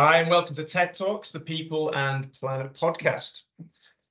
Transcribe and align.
Hi, 0.00 0.18
and 0.18 0.30
welcome 0.30 0.54
to 0.54 0.62
Tech 0.62 0.92
Talks, 0.92 1.32
the 1.32 1.40
People 1.40 1.92
and 1.92 2.32
Planet 2.34 2.72
podcast. 2.72 3.42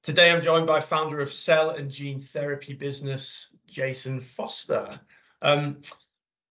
Today, 0.03 0.31
I'm 0.31 0.41
joined 0.41 0.67
by 0.67 0.81
founder 0.81 1.21
of 1.21 1.31
cell 1.31 1.69
and 1.69 1.89
gene 1.89 2.19
therapy 2.19 2.73
business, 2.73 3.55
Jason 3.67 4.19
Foster. 4.19 4.99
Um, 5.41 5.77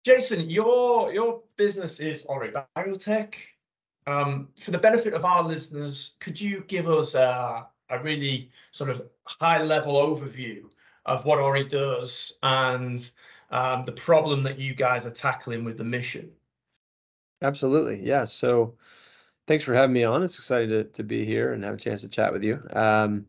Jason, 0.03 0.49
your 0.49 1.13
your 1.13 1.43
business 1.57 2.01
is 2.01 2.25
Ori 2.25 2.53
Biotech. 2.75 3.35
Um, 4.07 4.49
for 4.59 4.71
the 4.71 4.79
benefit 4.79 5.13
of 5.13 5.27
our 5.27 5.43
listeners, 5.43 6.17
could 6.21 6.41
you 6.41 6.65
give 6.67 6.89
us 6.89 7.15
a, 7.15 7.69
a 7.91 8.03
really 8.03 8.51
sort 8.71 8.89
of 8.89 9.03
high-level 9.25 9.93
overview 9.93 10.63
of 11.05 11.27
what 11.27 11.39
Ori 11.39 11.65
does 11.65 12.39
and 12.43 13.11
um, 13.51 13.83
the 13.83 13.93
problem 13.93 14.43
that 14.45 14.59
you 14.59 14.75
guys 14.75 15.05
are 15.05 15.11
tackling 15.11 15.65
with 15.65 15.77
the 15.77 15.85
mission? 15.85 16.31
Absolutely. 17.43 18.01
Yeah. 18.03 18.25
So 18.25 18.75
thanks 19.49 19.65
for 19.65 19.75
having 19.75 19.95
me 19.95 20.05
on. 20.05 20.23
It's 20.23 20.39
exciting 20.39 20.69
to, 20.69 20.85
to 20.85 21.03
be 21.03 21.25
here 21.25 21.53
and 21.53 21.65
have 21.65 21.75
a 21.75 21.79
chance 21.79 22.03
to 22.03 22.09
chat 22.09 22.33
with 22.33 22.45
you. 22.45 22.63
Um, 22.75 23.27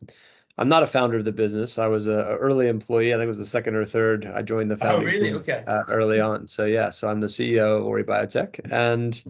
I'm 0.58 0.68
not 0.68 0.84
a 0.84 0.88
founder 0.88 1.18
of 1.18 1.24
the 1.24 1.32
business. 1.32 1.80
I 1.80 1.88
was 1.88 2.08
a, 2.08 2.12
a, 2.12 2.36
early 2.36 2.68
employee. 2.68 3.14
I 3.14 3.18
think 3.18 3.24
it 3.24 3.28
was 3.30 3.38
the 3.38 3.46
second 3.46 3.76
or 3.76 3.86
third. 3.86 4.26
I 4.26 4.42
joined 4.42 4.70
the 4.70 4.76
oh, 4.76 4.80
founding 4.80 5.08
oh, 5.08 5.12
really? 5.12 5.30
team 5.30 5.36
okay. 5.38 5.64
uh, 5.66 5.84
early 5.88 6.20
on. 6.20 6.48
So 6.48 6.66
yeah, 6.66 6.90
so 6.90 7.08
I'm 7.08 7.22
the 7.22 7.28
CEO 7.28 7.80
of 7.80 7.86
Ori 7.86 8.04
Biotech, 8.04 8.60
and 8.70 9.24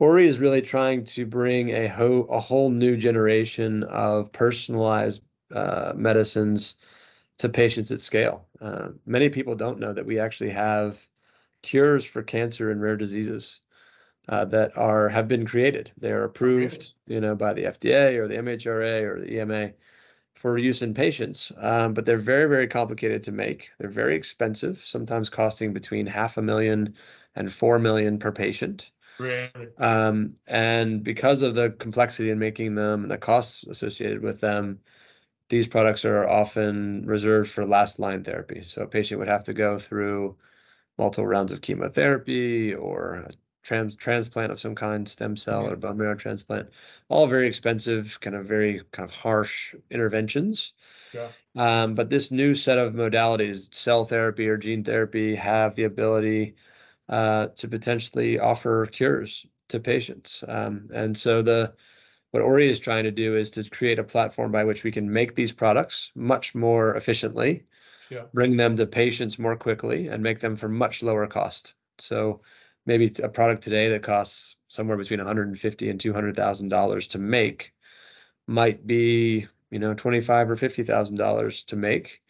Ori 0.00 0.26
is 0.26 0.40
really 0.40 0.60
trying 0.60 1.04
to 1.04 1.24
bring 1.24 1.70
a 1.70 1.86
ho- 1.86 2.26
a 2.28 2.40
whole 2.40 2.70
new 2.70 2.96
generation 2.96 3.84
of 3.84 4.32
personalized 4.32 5.22
uh, 5.54 5.92
medicines 5.94 6.74
to 7.38 7.48
patients 7.48 7.92
at 7.92 8.00
scale. 8.00 8.44
Uh, 8.60 8.88
many 9.06 9.28
people 9.28 9.54
don't 9.54 9.78
know 9.78 9.92
that 9.92 10.04
we 10.04 10.18
actually 10.18 10.50
have 10.50 11.08
cures 11.62 12.04
for 12.04 12.24
cancer 12.24 12.72
and 12.72 12.82
rare 12.82 12.96
diseases 12.96 13.60
uh, 14.28 14.44
that 14.46 14.76
are 14.76 15.08
have 15.08 15.28
been 15.28 15.46
created. 15.46 15.90
They 15.98 16.10
are 16.10 16.24
approved, 16.24 16.92
you 17.06 17.20
know, 17.20 17.34
by 17.34 17.52
the 17.52 17.64
FDA 17.64 18.16
or 18.16 18.28
the 18.28 18.36
MHRA 18.36 19.02
or 19.02 19.20
the 19.20 19.38
EMA 19.40 19.72
for 20.34 20.58
use 20.58 20.82
in 20.82 20.94
patients. 20.94 21.52
Um, 21.58 21.94
but 21.94 22.04
they're 22.04 22.18
very, 22.18 22.48
very 22.48 22.68
complicated 22.68 23.22
to 23.24 23.32
make. 23.32 23.70
They're 23.78 23.88
very 23.88 24.16
expensive, 24.16 24.84
sometimes 24.84 25.30
costing 25.30 25.72
between 25.72 26.06
half 26.06 26.36
a 26.36 26.42
million 26.42 26.94
and 27.36 27.52
four 27.52 27.78
million 27.78 28.18
per 28.18 28.32
patient. 28.32 28.90
Really? 29.18 29.50
Um, 29.78 30.34
and 30.46 31.02
because 31.02 31.42
of 31.42 31.54
the 31.54 31.70
complexity 31.70 32.30
in 32.30 32.38
making 32.38 32.74
them 32.74 33.02
and 33.02 33.10
the 33.10 33.18
costs 33.18 33.64
associated 33.64 34.22
with 34.22 34.40
them, 34.40 34.80
these 35.48 35.66
products 35.66 36.04
are 36.04 36.28
often 36.28 37.06
reserved 37.06 37.50
for 37.50 37.64
last 37.64 37.98
line 37.98 38.24
therapy. 38.24 38.62
So 38.66 38.82
a 38.82 38.86
patient 38.86 39.20
would 39.20 39.28
have 39.28 39.44
to 39.44 39.54
go 39.54 39.78
through 39.78 40.36
multiple 40.98 41.26
rounds 41.26 41.52
of 41.52 41.60
chemotherapy 41.60 42.74
or 42.74 43.28
trans 43.66 43.96
transplant 43.96 44.52
of 44.52 44.60
some 44.60 44.74
kind, 44.74 45.08
stem 45.08 45.36
cell 45.36 45.68
or 45.68 45.76
bone 45.76 45.98
marrow 45.98 46.14
transplant, 46.14 46.68
all 47.08 47.26
very 47.26 47.48
expensive, 47.48 48.18
kind 48.20 48.36
of 48.36 48.46
very 48.46 48.82
kind 48.92 49.08
of 49.08 49.14
harsh 49.14 49.74
interventions. 49.90 50.72
Yeah. 51.12 51.28
Um, 51.56 51.94
but 51.94 52.08
this 52.08 52.30
new 52.30 52.54
set 52.54 52.78
of 52.78 52.94
modalities, 52.94 53.74
cell 53.74 54.04
therapy 54.04 54.46
or 54.48 54.56
gene 54.56 54.84
therapy, 54.84 55.34
have 55.34 55.74
the 55.74 55.84
ability 55.84 56.54
uh, 57.08 57.48
to 57.56 57.68
potentially 57.68 58.38
offer 58.38 58.86
cures 58.86 59.46
to 59.68 59.80
patients. 59.80 60.44
Um, 60.46 60.88
and 60.94 61.16
so 61.18 61.42
the 61.42 61.74
what 62.30 62.42
Ori 62.42 62.68
is 62.68 62.78
trying 62.78 63.04
to 63.04 63.10
do 63.10 63.36
is 63.36 63.50
to 63.52 63.68
create 63.68 63.98
a 63.98 64.04
platform 64.04 64.52
by 64.52 64.62
which 64.62 64.84
we 64.84 64.92
can 64.92 65.10
make 65.10 65.34
these 65.34 65.52
products 65.52 66.12
much 66.14 66.54
more 66.54 66.94
efficiently, 66.94 67.64
Sure. 68.08 68.28
bring 68.32 68.56
them 68.56 68.76
to 68.76 68.86
patients 68.86 69.38
more 69.38 69.56
quickly, 69.56 70.06
and 70.06 70.22
make 70.22 70.38
them 70.38 70.54
for 70.54 70.68
much 70.68 71.02
lower 71.02 71.26
cost. 71.26 71.74
So 71.98 72.42
maybe 72.86 73.12
a 73.22 73.28
product 73.28 73.62
today 73.62 73.88
that 73.90 74.02
costs 74.02 74.56
somewhere 74.68 74.96
between 74.96 75.18
150 75.18 75.90
and 75.90 76.00
200 76.00 76.34
thousand 76.34 76.68
dollars 76.68 77.06
to 77.08 77.18
make 77.18 77.72
might 78.46 78.86
be 78.86 79.46
you 79.70 79.78
know 79.78 79.92
25 79.92 80.50
or 80.50 80.56
50 80.56 80.82
thousand 80.84 81.16
dollars 81.16 81.62
to 81.64 81.76
make 81.76 82.22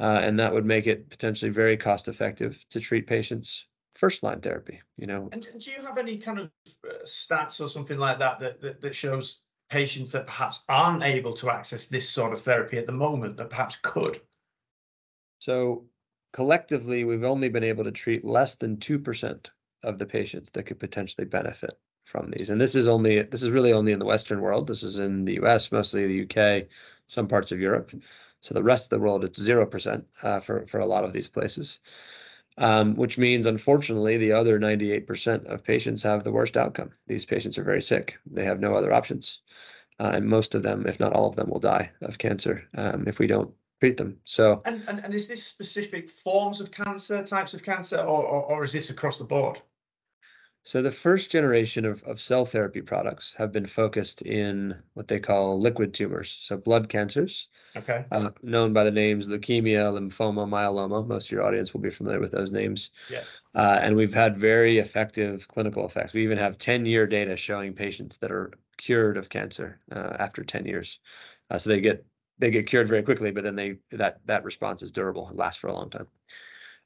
uh, 0.00 0.20
and 0.22 0.38
that 0.40 0.52
would 0.52 0.66
make 0.66 0.86
it 0.86 1.08
potentially 1.10 1.50
very 1.50 1.76
cost 1.76 2.08
effective 2.08 2.64
to 2.70 2.80
treat 2.80 3.06
patients 3.06 3.66
first 3.94 4.22
line 4.22 4.40
therapy 4.40 4.80
you 4.96 5.06
know? 5.06 5.28
And 5.32 5.46
do 5.58 5.70
you 5.70 5.82
have 5.82 5.98
any 5.98 6.16
kind 6.16 6.38
of 6.38 6.50
uh, 6.88 7.04
stats 7.04 7.62
or 7.62 7.68
something 7.68 7.98
like 7.98 8.18
that, 8.18 8.38
that 8.40 8.60
that 8.60 8.80
that 8.80 8.94
shows 8.94 9.42
patients 9.68 10.12
that 10.12 10.26
perhaps 10.26 10.64
aren't 10.68 11.02
able 11.02 11.32
to 11.32 11.50
access 11.50 11.86
this 11.86 12.08
sort 12.08 12.32
of 12.32 12.40
therapy 12.40 12.76
at 12.78 12.86
the 12.86 12.92
moment 12.92 13.36
that 13.36 13.50
perhaps 13.50 13.76
could? 13.76 14.20
So 15.38 15.86
collectively 16.32 17.04
we've 17.04 17.24
only 17.24 17.48
been 17.48 17.64
able 17.64 17.84
to 17.84 17.90
treat 17.90 18.24
less 18.24 18.54
than 18.54 18.76
2% 18.76 19.46
of 19.82 19.98
the 19.98 20.06
patients 20.06 20.50
that 20.50 20.64
could 20.64 20.78
potentially 20.78 21.26
benefit 21.26 21.78
from 22.04 22.30
these. 22.30 22.50
And 22.50 22.60
this 22.60 22.74
is 22.74 22.88
only 22.88 23.22
this 23.22 23.42
is 23.42 23.50
really 23.50 23.72
only 23.72 23.92
in 23.92 23.98
the 23.98 24.04
Western 24.04 24.40
world. 24.40 24.66
This 24.66 24.82
is 24.82 24.98
in 24.98 25.24
the 25.24 25.38
US, 25.42 25.72
mostly 25.72 26.06
the 26.06 26.22
UK, 26.24 26.68
some 27.06 27.28
parts 27.28 27.52
of 27.52 27.60
Europe. 27.60 27.92
So 28.40 28.54
the 28.54 28.62
rest 28.62 28.86
of 28.86 28.90
the 28.90 29.04
world, 29.04 29.24
it's 29.24 29.40
zero 29.40 29.66
percent 29.66 30.08
uh, 30.22 30.40
for 30.40 30.66
for 30.66 30.80
a 30.80 30.86
lot 30.86 31.04
of 31.04 31.12
these 31.12 31.28
places, 31.28 31.80
um, 32.58 32.96
which 32.96 33.18
means 33.18 33.46
unfortunately 33.46 34.16
the 34.18 34.32
other 34.32 34.58
98% 34.58 35.46
of 35.46 35.64
patients 35.64 36.02
have 36.02 36.24
the 36.24 36.32
worst 36.32 36.56
outcome. 36.56 36.90
These 37.06 37.24
patients 37.24 37.56
are 37.56 37.64
very 37.64 37.82
sick. 37.82 38.18
They 38.26 38.44
have 38.44 38.60
no 38.60 38.74
other 38.74 38.92
options, 38.92 39.40
uh, 40.00 40.12
and 40.14 40.26
most 40.26 40.54
of 40.54 40.62
them, 40.62 40.86
if 40.86 40.98
not 40.98 41.12
all 41.12 41.28
of 41.28 41.36
them, 41.36 41.50
will 41.50 41.60
die 41.60 41.90
of 42.02 42.18
cancer 42.18 42.68
um, 42.76 43.04
if 43.06 43.18
we 43.20 43.26
don't 43.28 43.54
treat 43.80 43.96
them. 43.96 44.18
So 44.24 44.60
and, 44.64 44.82
and 44.88 44.98
and 45.04 45.14
is 45.14 45.28
this 45.28 45.44
specific 45.44 46.10
forms 46.10 46.60
of 46.60 46.72
cancer, 46.72 47.22
types 47.22 47.54
of 47.54 47.62
cancer, 47.62 47.98
or 47.98 48.24
or, 48.24 48.42
or 48.44 48.64
is 48.64 48.72
this 48.72 48.90
across 48.90 49.18
the 49.18 49.24
board? 49.24 49.62
So 50.64 50.80
the 50.80 50.92
first 50.92 51.30
generation 51.30 51.84
of, 51.84 52.02
of 52.04 52.20
cell 52.20 52.44
therapy 52.46 52.82
products 52.82 53.34
have 53.34 53.50
been 53.50 53.66
focused 53.66 54.22
in 54.22 54.80
what 54.94 55.08
they 55.08 55.18
call 55.18 55.60
liquid 55.60 55.92
tumors, 55.92 56.30
so 56.30 56.56
blood 56.56 56.88
cancers, 56.88 57.48
Okay. 57.74 58.04
uh, 58.12 58.30
known 58.42 58.72
by 58.72 58.84
the 58.84 58.90
names 58.90 59.28
leukemia, 59.28 59.92
lymphoma, 59.92 60.46
myeloma. 60.48 61.06
Most 61.06 61.26
of 61.28 61.32
your 61.32 61.42
audience 61.44 61.72
will 61.74 61.80
be 61.80 61.90
familiar 61.90 62.20
with 62.20 62.32
those 62.32 62.50
names. 62.52 62.90
Yes. 63.08 63.42
Uh, 63.54 63.78
and 63.82 63.96
we've 63.96 64.14
had 64.14 64.38
very 64.38 64.78
effective 64.78 65.48
clinical 65.48 65.84
effects. 65.86 66.12
We 66.12 66.22
even 66.22 66.38
have 66.38 66.58
10-year 66.58 67.06
data 67.06 67.36
showing 67.36 67.74
patients 67.74 68.18
that 68.18 68.30
are 68.30 68.52
cured 68.76 69.16
of 69.16 69.28
cancer 69.30 69.78
uh, 69.90 70.16
after 70.18 70.44
10 70.44 70.66
years. 70.66 71.00
Uh, 71.50 71.58
so 71.58 71.70
they 71.70 71.80
get 71.80 72.04
they 72.38 72.50
get 72.50 72.66
cured 72.66 72.88
very 72.88 73.02
quickly, 73.02 73.30
but 73.30 73.44
then 73.44 73.56
they 73.56 73.78
that 73.90 74.20
that 74.26 74.44
response 74.44 74.82
is 74.82 74.92
durable 74.92 75.28
and 75.28 75.38
lasts 75.38 75.60
for 75.60 75.68
a 75.68 75.72
long 75.72 75.90
time. 75.90 76.08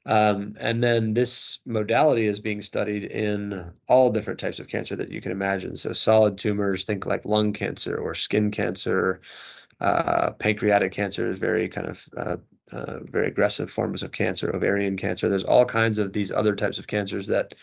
Um, 0.07 0.55
and 0.61 0.81
then 0.81 1.13
this 1.13 1.59
modality 1.65 2.27
is 2.27 2.39
being 2.39 2.61
studied 2.61 3.03
in 3.03 3.71
all 3.87 4.09
different 4.09 4.39
types 4.39 4.57
of 4.57 4.69
cancer 4.69 4.95
that 4.95 5.11
you 5.11 5.19
can 5.19 5.33
imagine. 5.33 5.75
So 5.75 5.91
solid 5.91 6.37
tumors, 6.37 6.85
think 6.85 7.05
like 7.05 7.25
lung 7.25 7.51
cancer 7.51 7.97
or 7.97 8.15
skin 8.15 8.49
cancer, 8.49 9.19
uh, 9.81 10.31
pancreatic 10.31 10.93
cancer 10.93 11.29
is 11.29 11.37
very 11.37 11.67
kind 11.67 11.87
of 11.87 12.05
uh, 12.15 12.37
uh, 12.71 12.99
very 13.03 13.27
aggressive 13.27 13.69
forms 13.69 14.01
of 14.01 14.13
cancer, 14.13 14.55
ovarian 14.55 14.95
cancer. 14.95 15.27
There's 15.27 15.43
all 15.43 15.65
kinds 15.65 15.99
of 15.99 16.13
these 16.13 16.31
other 16.31 16.55
types 16.55 16.79
of 16.79 16.87
cancers 16.87 17.27
that 17.27 17.55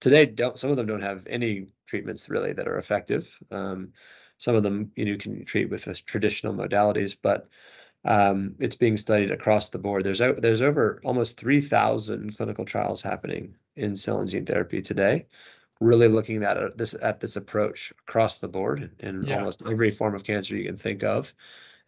today 0.00 0.24
don't. 0.24 0.58
Some 0.58 0.70
of 0.70 0.78
them 0.78 0.86
don't 0.86 1.02
have 1.02 1.26
any 1.26 1.66
treatments 1.86 2.30
really 2.30 2.54
that 2.54 2.66
are 2.66 2.78
effective. 2.78 3.38
Um, 3.50 3.92
some 4.38 4.54
of 4.54 4.62
them 4.62 4.90
you 4.96 5.04
know 5.04 5.16
can 5.18 5.44
treat 5.44 5.68
with 5.68 5.86
traditional 6.06 6.54
modalities, 6.54 7.14
but 7.20 7.46
um, 8.04 8.54
it's 8.58 8.76
being 8.76 8.96
studied 8.96 9.30
across 9.30 9.70
the 9.70 9.78
board. 9.78 10.04
There's 10.04 10.18
there's 10.18 10.62
over 10.62 11.00
almost 11.04 11.38
3,000 11.38 12.36
clinical 12.36 12.64
trials 12.64 13.02
happening 13.02 13.54
in 13.76 13.96
cell 13.96 14.20
and 14.20 14.30
gene 14.30 14.44
therapy 14.46 14.82
today, 14.82 15.26
really 15.80 16.08
looking 16.08 16.42
at 16.44 16.56
uh, 16.56 16.70
this 16.76 16.94
at 17.02 17.20
this 17.20 17.36
approach 17.36 17.92
across 18.06 18.38
the 18.38 18.48
board 18.48 18.90
in 19.00 19.24
Yeah. 19.24 19.36
almost 19.36 19.62
every 19.66 19.90
form 19.90 20.14
of 20.14 20.24
cancer 20.24 20.56
you 20.56 20.64
can 20.64 20.76
think 20.78 21.02
of, 21.02 21.34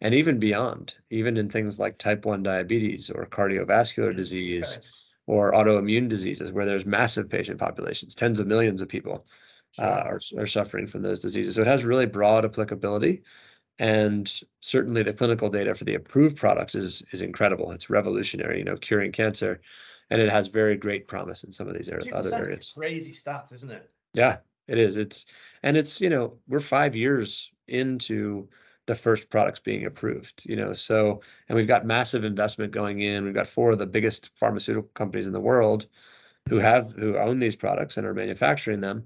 and 0.01 0.13
even 0.13 0.39
beyond, 0.39 0.95
even 1.09 1.37
in 1.37 1.49
things 1.49 1.79
like 1.79 1.97
type 1.97 2.25
1 2.25 2.43
diabetes 2.43 3.09
or 3.09 3.25
cardiovascular 3.27 4.15
disease 4.15 4.77
Okay. 4.77 4.87
or 5.27 5.51
autoimmune 5.53 6.07
diseases 6.09 6.51
where 6.51 6.65
there's 6.65 6.85
massive 6.85 7.29
patient 7.29 7.59
populations, 7.59 8.15
tens 8.15 8.39
of 8.39 8.47
millions 8.47 8.81
of 8.81 8.87
people 8.89 9.25
uh, 9.79 10.01
are, 10.05 10.19
are 10.37 10.47
suffering 10.47 10.87
from 10.87 11.01
those 11.01 11.19
diseases. 11.19 11.55
So 11.55 11.61
it 11.61 11.67
has 11.67 11.83
really 11.85 12.05
broad 12.05 12.45
applicability. 12.45 13.23
And 13.79 14.41
certainly 14.59 15.03
the 15.03 15.13
clinical 15.13 15.49
data 15.49 15.75
for 15.75 15.83
the 15.83 15.95
approved 15.95 16.37
products 16.37 16.73
is 16.75 17.03
is 17.11 17.21
incredible. 17.21 17.71
It's 17.71 17.89
revolutionary, 17.89 18.59
you 18.59 18.63
know, 18.63 18.75
curing 18.75 19.11
cancer, 19.11 19.61
and 20.09 20.21
it 20.21 20.29
has 20.29 20.47
very 20.47 20.75
great 20.75 21.07
promise 21.07 21.43
in 21.43 21.51
some 21.51 21.67
of 21.67 21.75
these 21.75 21.89
ar- 21.89 21.99
other 22.13 22.31
2% 22.31 22.33
is 22.33 22.33
areas. 22.33 22.73
Crazy 22.75 23.11
stats, 23.11 23.53
isn't 23.53 23.71
it? 23.71 23.91
Yeah, 24.13 24.37
it 24.67 24.79
is. 24.79 24.97
It's 24.97 25.25
and 25.63 25.77
it's, 25.77 26.01
you 26.01 26.09
know, 26.09 26.33
we're 26.47 26.59
five 26.59 26.95
years 26.95 27.51
into 27.67 28.47
the 28.87 28.95
first 28.95 29.29
products 29.29 29.59
being 29.59 29.85
approved, 29.85 30.43
you 30.45 30.55
know, 30.55 30.73
so 30.73 31.21
and 31.49 31.55
we've 31.55 31.67
got 31.67 31.85
massive 31.85 32.23
investment 32.23 32.71
going 32.71 33.01
in. 33.01 33.25
We've 33.25 33.33
got 33.33 33.47
four 33.47 33.71
of 33.71 33.79
the 33.79 33.85
biggest 33.85 34.31
pharmaceutical 34.35 34.89
companies 34.93 35.27
in 35.27 35.33
the 35.33 35.39
world 35.39 35.87
who 36.49 36.57
have 36.57 36.93
who 36.93 37.17
own 37.17 37.39
these 37.39 37.55
products 37.55 37.97
and 37.97 38.07
are 38.07 38.13
manufacturing 38.13 38.79
them 38.79 39.05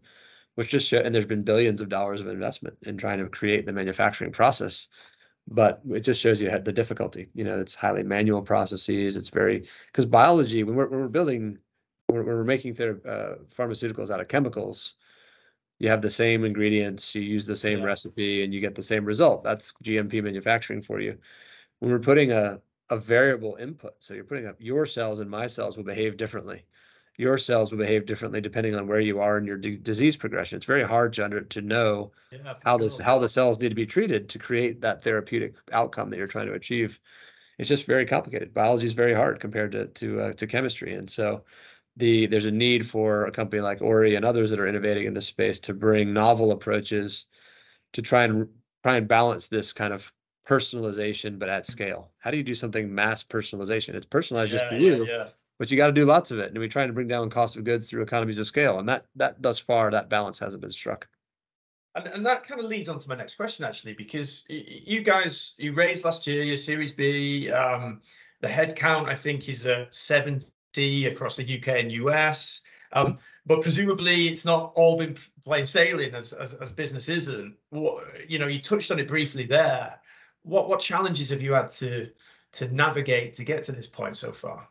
which 0.56 0.70
just 0.70 0.88
show, 0.88 1.00
and 1.00 1.14
there's 1.14 1.26
been 1.26 1.44
billions 1.44 1.82
of 1.82 1.90
dollars 1.90 2.22
of 2.22 2.28
investment 2.28 2.78
in 2.84 2.98
trying 2.98 3.20
to 3.20 3.30
create 3.30 3.66
the 3.66 3.74
manufacturing 3.74 4.32
process. 4.32 4.88
But 5.48 5.82
it 5.90 6.02
just 6.02 6.22
shows 6.22 6.40
you 6.42 6.50
the 6.60 6.72
difficulty. 6.72 7.28
You 7.34 7.44
know, 7.44 7.60
it's 7.60 7.76
highly 7.76 8.04
manual 8.04 8.42
processes. 8.42 9.18
It's 9.18 9.30
very 9.30 9.68
because 9.88 10.06
biology 10.06 10.64
when 10.64 10.76
we're 10.76 10.88
when 10.88 11.00
we're 11.00 11.08
building 11.08 11.58
when 12.08 12.20
we're, 12.20 12.24
when 12.24 12.36
we're 12.36 12.44
making 12.44 12.76
ther- 12.76 13.02
uh, 13.08 13.44
pharmaceuticals 13.46 14.12
out 14.12 14.20
of 14.22 14.28
chemicals, 14.28 14.96
you 15.80 15.90
have 15.90 16.02
the 16.02 16.10
same 16.10 16.46
ingredients, 16.46 17.16
you 17.16 17.22
use 17.22 17.46
the 17.46 17.56
same 17.56 17.80
Yeah. 17.80 17.86
recipe, 17.86 18.44
and 18.44 18.54
you 18.54 18.62
get 18.62 18.76
the 18.76 18.82
same 18.84 19.04
result. 19.04 19.44
That's 19.44 19.74
GMP 19.84 20.22
manufacturing 20.22 20.82
for 20.82 21.00
you. 21.00 21.18
When 21.80 21.92
we're 21.92 22.00
putting 22.00 22.32
a 22.32 22.62
a 22.90 22.98
variable 22.98 23.56
input, 23.56 23.94
so 24.00 24.14
you're 24.14 24.26
putting 24.26 24.46
up 24.46 24.58
your 24.60 24.86
cells 24.86 25.20
and 25.20 25.30
my 25.30 25.48
cells 25.48 25.78
will 25.78 25.86
behave 25.86 26.18
differently. 26.18 26.66
Your 27.18 27.38
cells 27.38 27.72
will 27.72 27.80
behave 27.80 28.06
differently 28.06 28.42
depending 28.42 28.76
on 28.76 28.88
where 28.88 29.00
you 29.00 29.20
are 29.20 29.38
in 29.38 29.46
your 29.46 29.58
d- 29.58 29.78
disease 29.78 30.18
progression. 30.18 30.58
It's 30.58 30.66
very 30.66 30.84
hard 30.84 31.14
to 31.14 31.24
under 31.26 31.42
to 31.42 31.62
know 31.62 32.12
Yeah, 32.32 32.54
how 32.64 32.78
this 32.78 32.98
sure. 32.98 33.06
how 33.06 33.20
the 33.20 33.30
cells 33.30 33.60
need 33.60 33.70
to 33.70 33.76
be 33.76 33.86
treated 33.86 34.30
to 34.30 34.40
create 34.40 34.82
that 34.82 35.04
therapeutic 35.04 35.56
outcome 35.72 36.10
that 36.10 36.18
you're 36.18 36.28
trying 36.28 36.48
to 36.48 36.54
achieve 36.54 37.00
it's 37.58 37.70
just 37.70 37.86
very 37.86 38.06
complicated 38.06 38.54
biology 38.54 38.86
is 38.86 38.94
very 38.94 39.14
hard 39.14 39.40
compared 39.40 39.72
to 39.72 39.88
to 39.88 40.22
uh, 40.22 40.34
to 40.34 40.48
chemistry 40.48 40.94
and 40.94 41.10
so 41.10 41.44
the 41.98 42.26
there's 42.28 42.46
a 42.46 42.52
need 42.52 42.86
for 42.88 43.26
a 43.26 43.32
company 43.32 43.62
like 43.62 43.82
ori 43.82 44.16
and 44.16 44.26
others 44.26 44.50
that 44.50 44.60
are 44.60 44.68
innovating 44.68 45.06
in 45.08 45.14
this 45.14 45.28
space 45.28 45.60
to 45.60 45.74
bring 45.74 46.14
novel 46.14 46.52
approaches 46.52 47.26
to 47.94 48.02
try 48.02 48.24
and 48.24 48.48
try 48.84 48.98
and 48.98 49.08
balance 49.08 49.48
this 49.48 49.74
kind 49.74 49.94
of 49.94 50.12
personalization 50.48 51.40
but 51.40 51.50
at 51.50 51.66
scale 51.66 52.12
how 52.20 52.32
do 52.32 52.38
you 52.38 52.44
do 52.44 52.56
something 52.56 52.94
mass 52.94 53.24
personalization 53.24 53.96
it's 53.96 54.06
personalized 54.06 54.52
just 54.52 54.68
to 54.68 54.76
Yeah, 54.76 54.80
yeah, 54.80 54.92
you 54.92 55.08
yeah. 55.08 55.30
But 55.62 55.70
you 55.70 55.78
got 55.78 55.86
to 55.86 55.92
do 55.92 56.06
lots 56.06 56.32
of 56.32 56.40
it 56.40 56.50
and 56.50 56.58
we're 56.58 56.68
trying 56.68 56.88
to 56.88 56.94
bring 56.94 57.08
down 57.08 57.30
cost 57.30 57.56
of 57.56 57.64
goods 57.64 57.88
through 57.88 58.02
economies 58.02 58.40
of 58.40 58.48
scale 58.48 58.80
and 58.80 58.90
that 58.90 59.06
that 59.16 59.40
thus 59.44 59.60
far 59.60 59.92
that 59.92 60.10
balance 60.10 60.40
hasn't 60.40 60.60
been 60.60 60.72
struck 60.72 61.08
And, 61.94 62.08
and 62.08 62.26
that 62.26 62.42
kind 62.42 62.60
of 62.60 62.66
leads 62.66 62.90
on 62.90 62.98
to 62.98 63.08
my 63.08 63.16
next 63.16 63.36
question, 63.36 63.64
actually, 63.64 63.94
because 63.94 64.44
you 64.48 65.02
guys 65.02 65.54
you 65.60 65.74
raised 65.74 66.04
last 66.04 66.26
year 66.26 66.42
your 66.42 66.58
Series 66.58 66.94
B. 66.94 67.52
Um, 67.52 68.02
the 68.40 68.48
head 68.48 68.76
count 68.76 69.08
I 69.08 69.14
think 69.14 69.50
is 69.50 69.68
uh, 69.68 69.86
seventy 69.92 71.06
across 71.06 71.36
the 71.36 71.58
UK 71.58 71.68
and 71.68 71.92
US. 71.92 72.62
Um, 72.94 73.20
but 73.46 73.62
presumably 73.62 74.30
it's 74.30 74.46
not 74.46 74.72
all 74.76 74.98
been 74.98 75.16
plain 75.46 75.66
sailing 75.66 76.16
as 76.16 76.34
as, 76.34 76.56
as 76.56 76.72
business 76.72 77.10
isn't. 77.10 77.56
What 77.70 78.06
you 78.28 78.40
know, 78.40 78.48
you 78.48 78.60
touched 78.60 78.90
on 78.90 79.00
it 79.00 79.08
briefly 79.08 79.46
there. 79.46 80.00
What 80.44 80.70
what 80.70 80.80
challenges 80.80 81.30
have 81.30 81.42
you 81.42 81.54
had 81.54 81.70
to 81.82 82.10
to 82.54 82.68
navigate 82.74 83.36
to 83.36 83.44
get 83.44 83.64
to 83.66 83.74
this 83.74 83.88
point 83.88 84.18
so 84.18 84.32
far? 84.32 84.71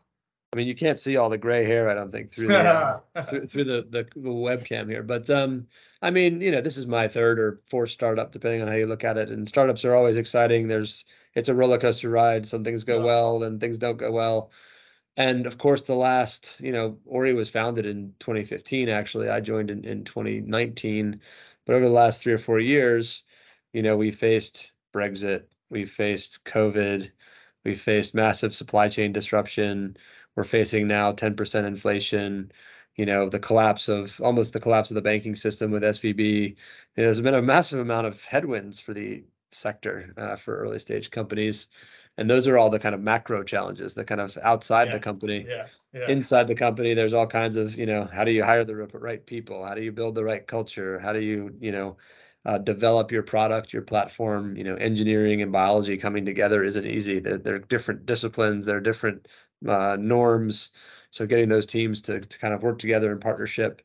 I 0.53 0.57
mean, 0.57 0.67
you 0.67 0.75
can't 0.75 0.99
see 0.99 1.15
all 1.15 1.29
the 1.29 1.37
gray 1.37 1.63
hair, 1.63 1.89
I 1.89 1.93
don't 1.93 2.11
think, 2.11 2.29
through 2.29 2.47
the 2.49 2.57
uh, 2.59 2.99
through, 3.25 3.45
through 3.47 3.63
the, 3.63 3.87
the 3.89 4.03
the 4.19 4.29
webcam 4.29 4.89
here. 4.89 5.01
But 5.03 5.29
um, 5.29 5.67
I 6.01 6.09
mean, 6.11 6.41
you 6.41 6.51
know, 6.51 6.59
this 6.61 6.77
is 6.77 6.87
my 6.87 7.07
third 7.07 7.39
or 7.39 7.61
fourth 7.69 7.91
startup, 7.91 8.31
depending 8.33 8.61
on 8.61 8.67
how 8.67 8.73
you 8.75 8.85
look 8.85 9.05
at 9.05 9.17
it. 9.17 9.29
And 9.29 9.47
startups 9.47 9.85
are 9.85 9.95
always 9.95 10.17
exciting. 10.17 10.67
There's 10.67 11.05
it's 11.35 11.47
a 11.47 11.55
roller 11.55 11.77
coaster 11.77 12.09
ride. 12.09 12.45
Some 12.45 12.63
things 12.65 12.83
go 12.83 12.97
Yeah. 12.99 13.05
well, 13.05 13.43
and 13.43 13.59
things 13.61 13.77
don't 13.77 13.97
go 13.97 14.11
well. 14.11 14.51
And 15.17 15.45
of 15.47 15.57
course, 15.57 15.83
the 15.83 15.95
last, 15.95 16.57
you 16.59 16.71
know, 16.71 16.97
Ori 17.05 17.33
was 17.33 17.49
founded 17.49 17.85
in 17.85 18.13
2015. 18.19 18.89
Actually, 18.89 19.29
I 19.29 19.39
joined 19.39 19.71
in 19.71 19.85
in 19.85 20.03
2019. 20.03 21.21
But 21.65 21.75
over 21.75 21.85
the 21.85 21.91
last 21.91 22.23
three 22.23 22.33
or 22.33 22.37
four 22.37 22.59
years, 22.59 23.23
you 23.73 23.81
know, 23.83 23.95
we 23.97 24.11
faced 24.11 24.71
Brexit, 24.93 25.43
we 25.69 25.85
faced 25.85 26.43
COVID, 26.45 27.11
we 27.63 27.75
faced 27.75 28.15
massive 28.15 28.53
supply 28.55 28.89
chain 28.89 29.13
disruption 29.13 29.95
we're 30.35 30.43
facing 30.43 30.87
now 30.87 31.11
10% 31.11 31.67
inflation 31.67 32.51
you 32.95 33.05
know 33.05 33.29
the 33.29 33.39
collapse 33.39 33.87
of 33.89 34.19
almost 34.21 34.53
the 34.53 34.59
collapse 34.59 34.91
of 34.91 34.95
the 34.95 35.01
banking 35.01 35.35
system 35.35 35.71
with 35.71 35.83
svb 35.83 36.55
there's 36.95 37.21
been 37.21 37.33
a 37.33 37.41
massive 37.41 37.79
amount 37.79 38.07
of 38.07 38.23
headwinds 38.25 38.79
for 38.79 38.93
the 38.93 39.23
sector 39.51 40.13
uh, 40.17 40.35
for 40.37 40.57
early 40.59 40.79
stage 40.79 41.11
companies. 41.11 41.67
And 42.17 42.29
those 42.29 42.47
are 42.47 42.57
all 42.57 42.69
the 42.69 42.79
kind 42.79 42.93
of 42.95 43.01
macro 43.01 43.43
challenges 43.43 43.93
that 43.95 44.05
kind 44.07 44.21
of 44.21 44.37
outside 44.37 44.87
Yeah, 44.87 44.91
the 44.93 44.99
company. 44.99 45.45
Yeah, 45.47 45.67
yeah. 45.93 46.05
inside 46.07 46.47
the 46.47 46.55
company 46.55 46.93
there's 46.93 47.13
all 47.13 47.27
kinds 47.27 47.55
of 47.57 47.75
you 47.77 47.85
know 47.85 48.05
how 48.05 48.23
do 48.23 48.31
you 48.31 48.43
hire 48.43 48.63
the 48.63 48.75
right 48.75 49.25
people? 49.25 49.65
How 49.65 49.73
do 49.75 49.81
you 49.81 49.91
build 49.91 50.15
the 50.15 50.23
right 50.23 50.45
culture? 50.45 50.99
How 50.99 51.13
do 51.13 51.19
you 51.19 51.55
you 51.59 51.71
know 51.71 51.97
uh, 52.45 52.57
develop 52.57 53.11
your 53.11 53.23
product 53.23 53.73
your 53.73 53.81
platform? 53.83 54.55
You 54.57 54.63
know 54.63 54.75
engineering 54.75 55.41
and 55.41 55.51
biology 55.51 55.97
coming 55.97 56.25
together 56.25 56.63
isn't 56.63 56.85
easy. 56.85 57.19
They're, 57.19 57.37
they're 57.37 57.59
different 57.59 58.05
disciplines. 58.05 58.65
They're 58.65 58.79
different 58.81 59.27
uh, 59.67 59.97
norms. 59.99 60.71
So 61.11 61.25
getting 61.25 61.49
those 61.49 61.65
teams 61.65 62.01
to, 62.03 62.21
to 62.21 62.39
kind 62.39 62.53
of 62.53 62.63
work 62.63 62.79
together 62.79 63.11
in 63.11 63.19
partnership 63.19 63.81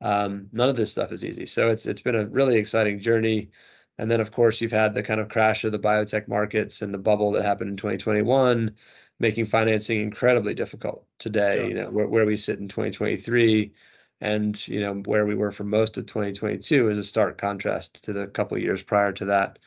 um, 0.00 0.48
none 0.52 0.68
of 0.68 0.76
this 0.76 0.92
stuff 0.92 1.12
is 1.12 1.24
easy. 1.24 1.46
So 1.46 1.68
it's 1.68 1.86
it's 1.86 2.02
been 2.02 2.14
a 2.14 2.26
really 2.26 2.56
exciting 2.56 3.00
journey. 3.00 3.50
And 3.98 4.10
then 4.10 4.20
of 4.20 4.30
course 4.30 4.60
you've 4.60 4.72
had 4.72 4.94
the 4.94 5.02
kind 5.02 5.20
of 5.20 5.28
crash 5.28 5.64
of 5.64 5.72
the 5.72 5.78
biotech 5.78 6.28
markets 6.28 6.82
and 6.82 6.92
the 6.92 6.98
bubble 6.98 7.32
that 7.32 7.44
happened 7.44 7.70
in 7.70 7.76
2021 7.76 8.74
making 9.18 9.46
financing 9.46 10.02
incredibly 10.02 10.52
difficult 10.52 11.06
today 11.18 11.56
Sure. 11.56 11.68
you 11.68 11.74
know 11.74 11.90
where, 11.90 12.06
where 12.06 12.26
we 12.26 12.36
sit 12.36 12.58
in 12.58 12.68
2023 12.68 13.72
and 14.20 14.68
you 14.68 14.80
know 14.80 14.94
where 15.06 15.24
we 15.24 15.34
were 15.34 15.50
for 15.50 15.64
most 15.64 15.96
of 15.96 16.04
2022 16.04 16.90
is 16.90 16.98
a 16.98 17.02
stark 17.02 17.38
contrast 17.38 18.04
to 18.04 18.12
the 18.12 18.26
couple 18.26 18.56
of 18.56 18.62
years 18.62 18.82
prior 18.82 19.12
to 19.12 19.24
that 19.24 19.58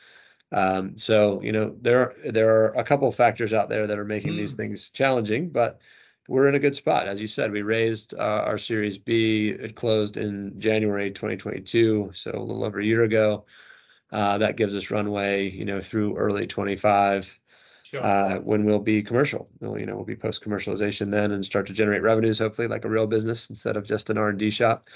um, 0.52 0.96
so 0.96 1.40
you 1.42 1.52
know 1.52 1.76
there 1.80 2.14
there 2.26 2.50
are 2.64 2.68
a 2.74 2.84
couple 2.84 3.08
of 3.08 3.14
factors 3.14 3.52
out 3.52 3.68
there 3.68 3.86
that 3.86 3.98
are 3.98 4.04
making 4.04 4.36
these 4.36 4.54
Mm. 4.54 4.56
things 4.56 4.90
challenging 4.90 5.50
but 5.50 5.82
we're 6.28 6.48
in 6.48 6.54
a 6.54 6.58
good 6.60 6.74
spot 6.76 7.06
as 7.08 7.20
you 7.20 7.26
said 7.26 7.50
we 7.52 7.62
raised 7.62 8.14
uh, 8.14 8.18
our 8.46 8.58
series 8.58 8.98
b 8.98 9.50
it 9.50 9.74
closed 9.76 10.16
in 10.16 10.58
january 10.60 11.10
2022 11.10 12.10
so 12.14 12.30
a 12.32 12.38
little 12.40 12.64
over 12.64 12.80
a 12.80 12.84
year 12.84 13.04
ago 13.04 13.44
uh, 14.12 14.38
that 14.38 14.56
gives 14.56 14.74
us 14.74 14.90
runway 14.90 15.48
you 15.50 15.64
know 15.64 15.80
through 15.80 16.16
early 16.16 16.46
25 16.46 17.38
Sure. 17.82 18.02
uh, 18.02 18.36
when 18.38 18.64
we'll 18.64 18.78
be 18.78 19.02
commercial. 19.02 19.48
We'll, 19.60 19.78
you 19.78 19.84
know, 19.86 19.96
we'll 19.96 20.04
be 20.04 20.14
post 20.16 20.44
commercialization 20.44 21.10
then 21.10 21.32
and 21.32 21.44
start 21.44 21.66
to 21.66 21.72
generate 21.72 22.02
revenues, 22.02 22.38
hopefully 22.38 22.68
like 22.68 22.84
a 22.84 22.88
real 22.88 23.06
business 23.08 23.50
instead 23.50 23.76
of 23.76 23.84
just 23.84 24.10
an 24.10 24.18
R 24.18 24.28
and 24.28 24.38
D 24.38 24.50
shop. 24.50 24.88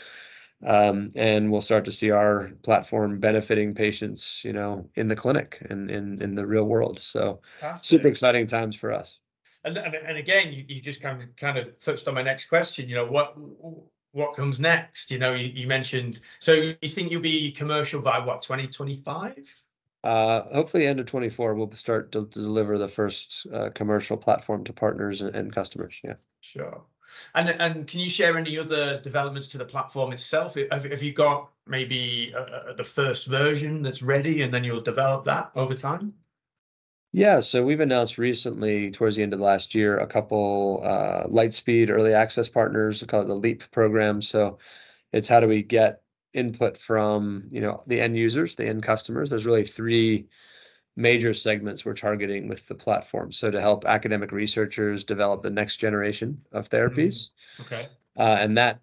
Um, 0.64 1.12
and 1.14 1.50
we'll 1.50 1.62
start 1.62 1.84
to 1.84 1.92
see 1.92 2.10
our 2.10 2.52
platform 2.62 3.18
benefiting 3.18 3.74
patients, 3.74 4.42
you 4.44 4.52
know, 4.52 4.88
in 4.94 5.08
the 5.08 5.16
clinic 5.16 5.64
and 5.68 5.90
in 5.90 6.22
in 6.22 6.34
the 6.34 6.46
real 6.46 6.64
world. 6.64 6.98
So 7.00 7.40
Fantastic. 7.60 7.86
super 7.86 8.08
exciting 8.08 8.46
times 8.46 8.76
for 8.76 8.92
us. 8.92 9.18
And, 9.64 9.78
and, 9.78 9.94
and 9.94 10.18
again, 10.18 10.52
you, 10.52 10.64
you 10.68 10.80
just 10.80 11.00
kind 11.00 11.22
of 11.22 11.34
kind 11.36 11.58
of 11.58 11.78
touched 11.78 12.08
on 12.08 12.14
my 12.14 12.22
next 12.22 12.46
question. 12.46 12.88
You 12.88 12.94
know, 12.96 13.06
what 13.06 13.34
what 14.12 14.34
comes 14.34 14.60
next? 14.60 15.10
You 15.10 15.18
know, 15.18 15.34
you, 15.34 15.48
you 15.48 15.66
mentioned. 15.66 16.20
So 16.38 16.52
you 16.52 16.88
think 16.88 17.10
you'll 17.10 17.20
be 17.20 17.50
commercial 17.52 18.00
by 18.00 18.18
what 18.18 18.42
twenty 18.42 18.66
twenty 18.66 18.96
five? 18.96 19.46
Uh, 20.04 20.42
hopefully, 20.52 20.86
end 20.86 21.00
of 21.00 21.06
24, 21.06 21.54
we'll 21.54 21.70
start 21.72 22.12
to, 22.12 22.26
to 22.26 22.42
deliver 22.42 22.76
the 22.76 22.86
first 22.86 23.46
uh, 23.54 23.70
commercial 23.74 24.18
platform 24.18 24.62
to 24.62 24.70
partners 24.70 25.22
and, 25.22 25.34
and 25.34 25.54
customers. 25.54 25.98
Yeah. 26.04 26.16
Sure. 26.42 26.84
And 27.34 27.48
and 27.60 27.86
can 27.86 28.00
you 28.00 28.10
share 28.10 28.36
any 28.36 28.58
other 28.58 29.00
developments 29.00 29.48
to 29.48 29.58
the 29.58 29.64
platform 29.64 30.12
itself? 30.12 30.56
Have, 30.70 30.84
have 30.84 31.02
you 31.02 31.12
got 31.12 31.50
maybe 31.66 32.32
uh, 32.36 32.40
uh, 32.40 32.72
the 32.74 32.84
first 32.84 33.26
version 33.26 33.82
that's 33.82 34.02
ready, 34.02 34.42
and 34.42 34.52
then 34.52 34.64
you'll 34.64 34.80
develop 34.80 35.24
that 35.24 35.50
over 35.54 35.74
time? 35.74 36.14
Yeah, 37.12 37.38
so 37.38 37.64
we've 37.64 37.80
announced 37.80 38.18
recently, 38.18 38.90
towards 38.90 39.14
the 39.14 39.22
end 39.22 39.32
of 39.32 39.38
last 39.38 39.72
year, 39.72 39.98
a 39.98 40.06
couple 40.06 40.82
uh, 40.84 41.28
Lightspeed 41.28 41.88
early 41.88 42.12
access 42.12 42.48
partners. 42.48 43.00
We 43.00 43.06
call 43.06 43.22
it 43.22 43.28
the 43.28 43.36
LEAP 43.36 43.70
program. 43.70 44.20
So 44.20 44.58
it's 45.12 45.28
how 45.28 45.38
do 45.38 45.46
we 45.46 45.62
get 45.62 46.02
input 46.32 46.76
from 46.76 47.44
you 47.50 47.60
know 47.60 47.82
the 47.86 48.00
end 48.00 48.16
users, 48.16 48.56
the 48.56 48.66
end 48.66 48.82
customers. 48.82 49.30
There's 49.30 49.46
really 49.46 49.64
three 49.64 50.26
major 50.96 51.34
segments 51.34 51.84
we're 51.84 51.94
targeting 51.94 52.48
with 52.48 52.66
the 52.68 52.74
platform. 52.74 53.32
So 53.32 53.50
to 53.50 53.60
help 53.60 53.84
academic 53.84 54.32
researchers 54.32 55.04
develop 55.04 55.42
the 55.42 55.50
next 55.50 55.76
generation 55.76 56.38
of 56.52 56.68
therapies, 56.68 57.30
Okay. 57.60 57.88
uh, 58.18 58.36
and 58.40 58.56
that 58.58 58.80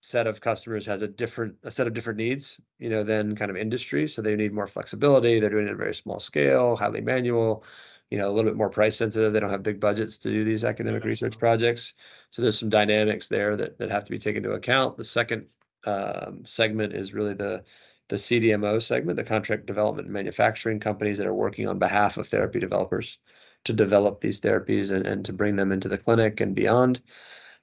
set 0.00 0.26
of 0.26 0.40
customers 0.40 0.84
has 0.86 1.02
a 1.02 1.08
different 1.08 1.56
a 1.62 1.70
set 1.70 1.86
of 1.86 1.94
different 1.94 2.16
needs 2.18 2.60
you 2.78 2.90
know 2.90 3.04
than 3.04 3.36
kind 3.36 3.50
of 3.50 3.56
industry. 3.56 4.08
So 4.08 4.20
they 4.22 4.34
need 4.36 4.52
more 4.52 4.66
flexibility. 4.66 5.38
They're 5.40 5.50
doing 5.50 5.66
it 5.66 5.70
at 5.70 5.74
a 5.74 5.76
very 5.76 5.94
small 5.94 6.18
scale 6.20 6.76
highly 6.76 7.00
manual 7.00 7.64
you 8.10 8.18
know 8.18 8.28
a 8.30 8.32
little 8.32 8.50
bit 8.50 8.56
more 8.56 8.68
price 8.70 8.96
sensitive. 8.96 9.32
They 9.32 9.40
don't 9.40 9.50
have 9.50 9.62
big 9.62 9.80
budgets 9.80 10.18
to 10.18 10.30
do 10.30 10.44
these 10.44 10.64
academic 10.64 11.04
research 11.04 11.34
Sure. 11.34 11.38
projects. 11.38 11.94
So 12.30 12.42
there's 12.42 12.58
some 12.58 12.68
dynamics 12.68 13.28
there 13.28 13.56
that, 13.56 13.78
that 13.78 13.90
have 13.90 14.04
to 14.04 14.10
be 14.10 14.18
taken 14.18 14.44
into 14.44 14.56
account. 14.56 14.96
The 14.96 15.04
second 15.04 15.46
um, 15.84 16.44
segment 16.44 16.92
is 16.94 17.14
really 17.14 17.34
the 17.34 17.64
the 18.12 18.18
cdmo 18.18 18.80
segment 18.80 19.16
the 19.16 19.24
contract 19.24 19.64
development 19.66 20.06
and 20.06 20.12
manufacturing 20.12 20.78
companies 20.78 21.16
that 21.16 21.26
are 21.26 21.34
working 21.34 21.66
on 21.66 21.78
behalf 21.78 22.18
of 22.18 22.28
therapy 22.28 22.60
developers 22.60 23.18
to 23.64 23.72
develop 23.72 24.20
these 24.20 24.40
therapies 24.40 24.90
and, 24.90 25.06
and 25.06 25.24
to 25.24 25.32
bring 25.32 25.56
them 25.56 25.72
into 25.72 25.88
the 25.88 25.98
clinic 25.98 26.40
and 26.40 26.54
beyond. 26.54 27.00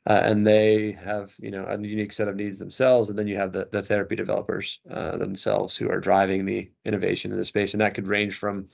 Uh, 0.08 0.22
and 0.24 0.48
they 0.48 0.94
have 0.94 1.34
you 1.40 1.52
know 1.52 1.66
a 1.66 1.78
unique 1.80 2.14
set 2.14 2.28
of 2.28 2.36
needs 2.36 2.58
themselves. 2.58 3.10
And 3.10 3.20
then 3.20 3.28
you 3.28 3.36
have 3.36 3.52
the, 3.52 3.68
the 3.72 3.82
therapy 3.82 4.16
developers 4.16 4.80
uh, 4.90 5.18
themselves 5.18 5.76
who 5.76 5.90
are 5.90 6.00
driving 6.00 6.46
the 6.46 6.72
innovation 6.86 7.32
in 7.32 7.38
the 7.38 7.46
space. 7.46 7.74
And 7.74 7.82
that 7.82 7.94
could 7.94 8.08
range 8.08 8.36
from 8.36 8.70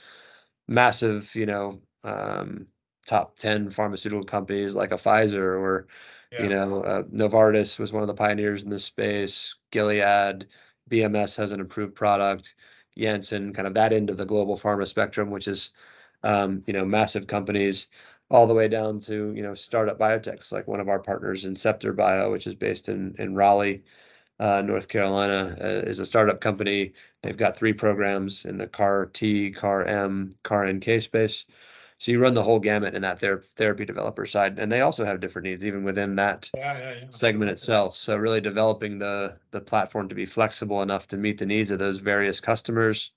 massive 0.67 1.33
you 1.35 1.45
know 1.45 1.79
um, 2.03 2.67
top 3.07 3.35
10 3.37 3.69
pharmaceutical 3.69 4.23
companies 4.23 4.75
like 4.75 4.91
a 4.91 4.97
pfizer 4.97 5.59
or 5.59 5.87
you 6.37 6.49
know 6.49 6.81
uh, 6.83 7.03
novartis 7.03 7.79
was 7.79 7.93
one 7.93 8.01
of 8.01 8.07
the 8.07 8.13
pioneers 8.13 8.63
in 8.63 8.69
this 8.69 8.85
space 8.85 9.55
gilead 9.71 10.47
bms 10.89 11.35
has 11.35 11.51
an 11.51 11.59
improved 11.59 11.95
product 11.95 12.55
janssen 12.97 13.53
kind 13.53 13.67
of 13.67 13.73
that 13.73 13.93
end 13.93 14.09
of 14.09 14.17
the 14.17 14.25
global 14.25 14.55
pharma 14.57 14.87
spectrum 14.87 15.29
which 15.31 15.47
is 15.47 15.71
um, 16.23 16.63
you 16.65 16.73
know 16.73 16.85
massive 16.85 17.27
companies 17.27 17.89
all 18.29 18.47
the 18.47 18.53
way 18.53 18.67
down 18.67 18.99
to 18.99 19.33
you 19.35 19.43
know 19.43 19.53
startup 19.53 19.99
biotechs 19.99 20.51
like 20.51 20.67
one 20.67 20.79
of 20.79 20.89
our 20.89 20.99
partners 20.99 21.45
Inceptor 21.45 21.95
Bio, 21.95 22.31
which 22.31 22.47
is 22.47 22.55
based 22.55 22.89
in 22.89 23.15
in 23.19 23.35
Raleigh, 23.35 23.83
uh, 24.39 24.61
North 24.61 24.87
Carolina, 24.87 25.55
uh, 25.61 25.87
is 25.87 25.99
a 25.99 26.05
startup 26.05 26.41
company. 26.41 26.93
They've 27.21 27.37
got 27.37 27.55
three 27.55 27.73
programs 27.73 28.45
in 28.45 28.57
the 28.57 28.67
CAR 28.67 29.07
T, 29.07 29.51
CAR 29.51 29.85
M, 29.85 30.35
CAR 30.43 30.71
NK 30.71 31.01
space. 31.01 31.45
So 31.97 32.11
you 32.11 32.19
run 32.19 32.33
the 32.33 32.43
whole 32.43 32.59
gamut 32.59 32.93
in 32.93 33.01
that 33.03 33.19
ther- 33.19 33.41
therapy 33.41 33.85
developer 33.85 34.25
side, 34.25 34.59
and 34.59 34.71
they 34.71 34.81
also 34.81 35.05
have 35.05 35.19
different 35.21 35.45
needs 35.47 35.65
even 35.65 35.83
within 35.83 36.15
that 36.17 36.51
Yeah, 36.55 36.77
yeah, 36.77 36.93
yeah. 37.01 37.07
segment 37.09 37.51
itself. 37.51 37.95
So 37.97 38.17
really 38.17 38.41
developing 38.41 38.99
the 38.99 39.39
the 39.51 39.61
platform 39.61 40.09
to 40.09 40.15
be 40.15 40.25
flexible 40.25 40.81
enough 40.81 41.07
to 41.09 41.17
meet 41.17 41.37
the 41.37 41.45
needs 41.45 41.71
of 41.71 41.79
those 41.79 41.99
various 41.99 42.39
customers 42.41 43.11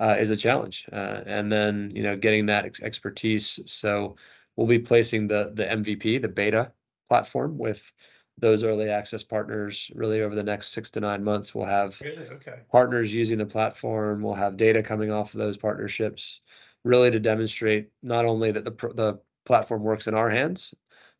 uh, 0.00 0.16
is 0.18 0.30
a 0.30 0.36
challenge. 0.36 0.88
Uh, 0.92 1.22
and 1.26 1.50
then 1.52 1.90
you 1.94 2.02
know 2.02 2.16
getting 2.16 2.46
that 2.46 2.64
ex- 2.66 2.82
expertise. 2.82 3.60
So 3.70 4.16
we'll 4.56 4.66
be 4.66 4.78
placing 4.78 5.28
the 5.28 5.52
the 5.54 5.70
MVP, 5.70 6.18
the 6.18 6.28
beta 6.28 6.72
platform 7.08 7.58
with 7.58 7.92
those 8.38 8.64
early 8.64 8.90
access 8.90 9.22
partners 9.22 9.90
really 9.94 10.20
over 10.20 10.34
the 10.34 10.42
next 10.42 10.68
six 10.72 10.90
to 10.92 11.00
nine 11.00 11.24
months. 11.24 11.54
We'll 11.54 11.66
have 11.66 12.00
Really? 12.00 12.28
Okay. 12.28 12.60
partners 12.70 13.14
using 13.14 13.38
the 13.38 13.46
platform. 13.46 14.22
We'll 14.22 14.34
have 14.34 14.56
data 14.56 14.82
coming 14.82 15.10
off 15.10 15.34
of 15.34 15.38
those 15.38 15.56
partnerships, 15.56 16.42
really 16.86 17.10
to 17.10 17.20
demonstrate 17.20 17.90
not 18.02 18.24
only 18.24 18.52
that 18.52 18.64
the 18.64 18.72
the 18.94 19.20
platform 19.44 19.82
works 19.82 20.06
in 20.08 20.14
our 20.14 20.30
hands, 20.30 20.74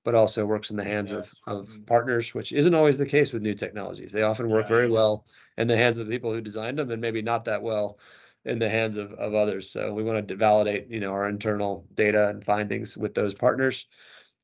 but 0.04 0.14
also 0.14 0.46
works 0.46 0.70
in 0.70 0.76
the 0.76 0.84
hands 0.84 1.12
of 1.12 1.30
of 1.46 1.80
partners, 1.86 2.34
which 2.34 2.52
isn't 2.52 2.74
always 2.74 2.98
the 2.98 3.06
case 3.06 3.32
with 3.32 3.42
new 3.42 3.54
technologies. 3.54 4.12
They 4.12 4.22
often 4.22 4.48
work 4.48 4.64
Yeah, 4.64 4.68
very 4.68 4.90
well 4.90 5.26
in 5.58 5.68
the 5.68 5.76
hands 5.76 5.96
of 5.98 6.06
the 6.06 6.12
people 6.12 6.32
who 6.32 6.40
designed 6.40 6.78
them, 6.78 6.90
and 6.90 7.00
maybe 7.00 7.22
not 7.22 7.44
that 7.46 7.62
well 7.62 7.98
in 8.44 8.58
the 8.58 8.70
hands 8.70 8.96
of 8.96 9.12
of 9.14 9.34
others. 9.34 9.70
So 9.70 9.92
we 9.94 10.02
want 10.02 10.28
to 10.28 10.36
validate, 10.36 10.88
you 10.90 11.00
know, 11.00 11.12
our 11.12 11.28
internal 11.28 11.86
data 11.94 12.28
and 12.28 12.44
findings 12.44 12.96
with 12.96 13.14
those 13.14 13.34
partners, 13.34 13.86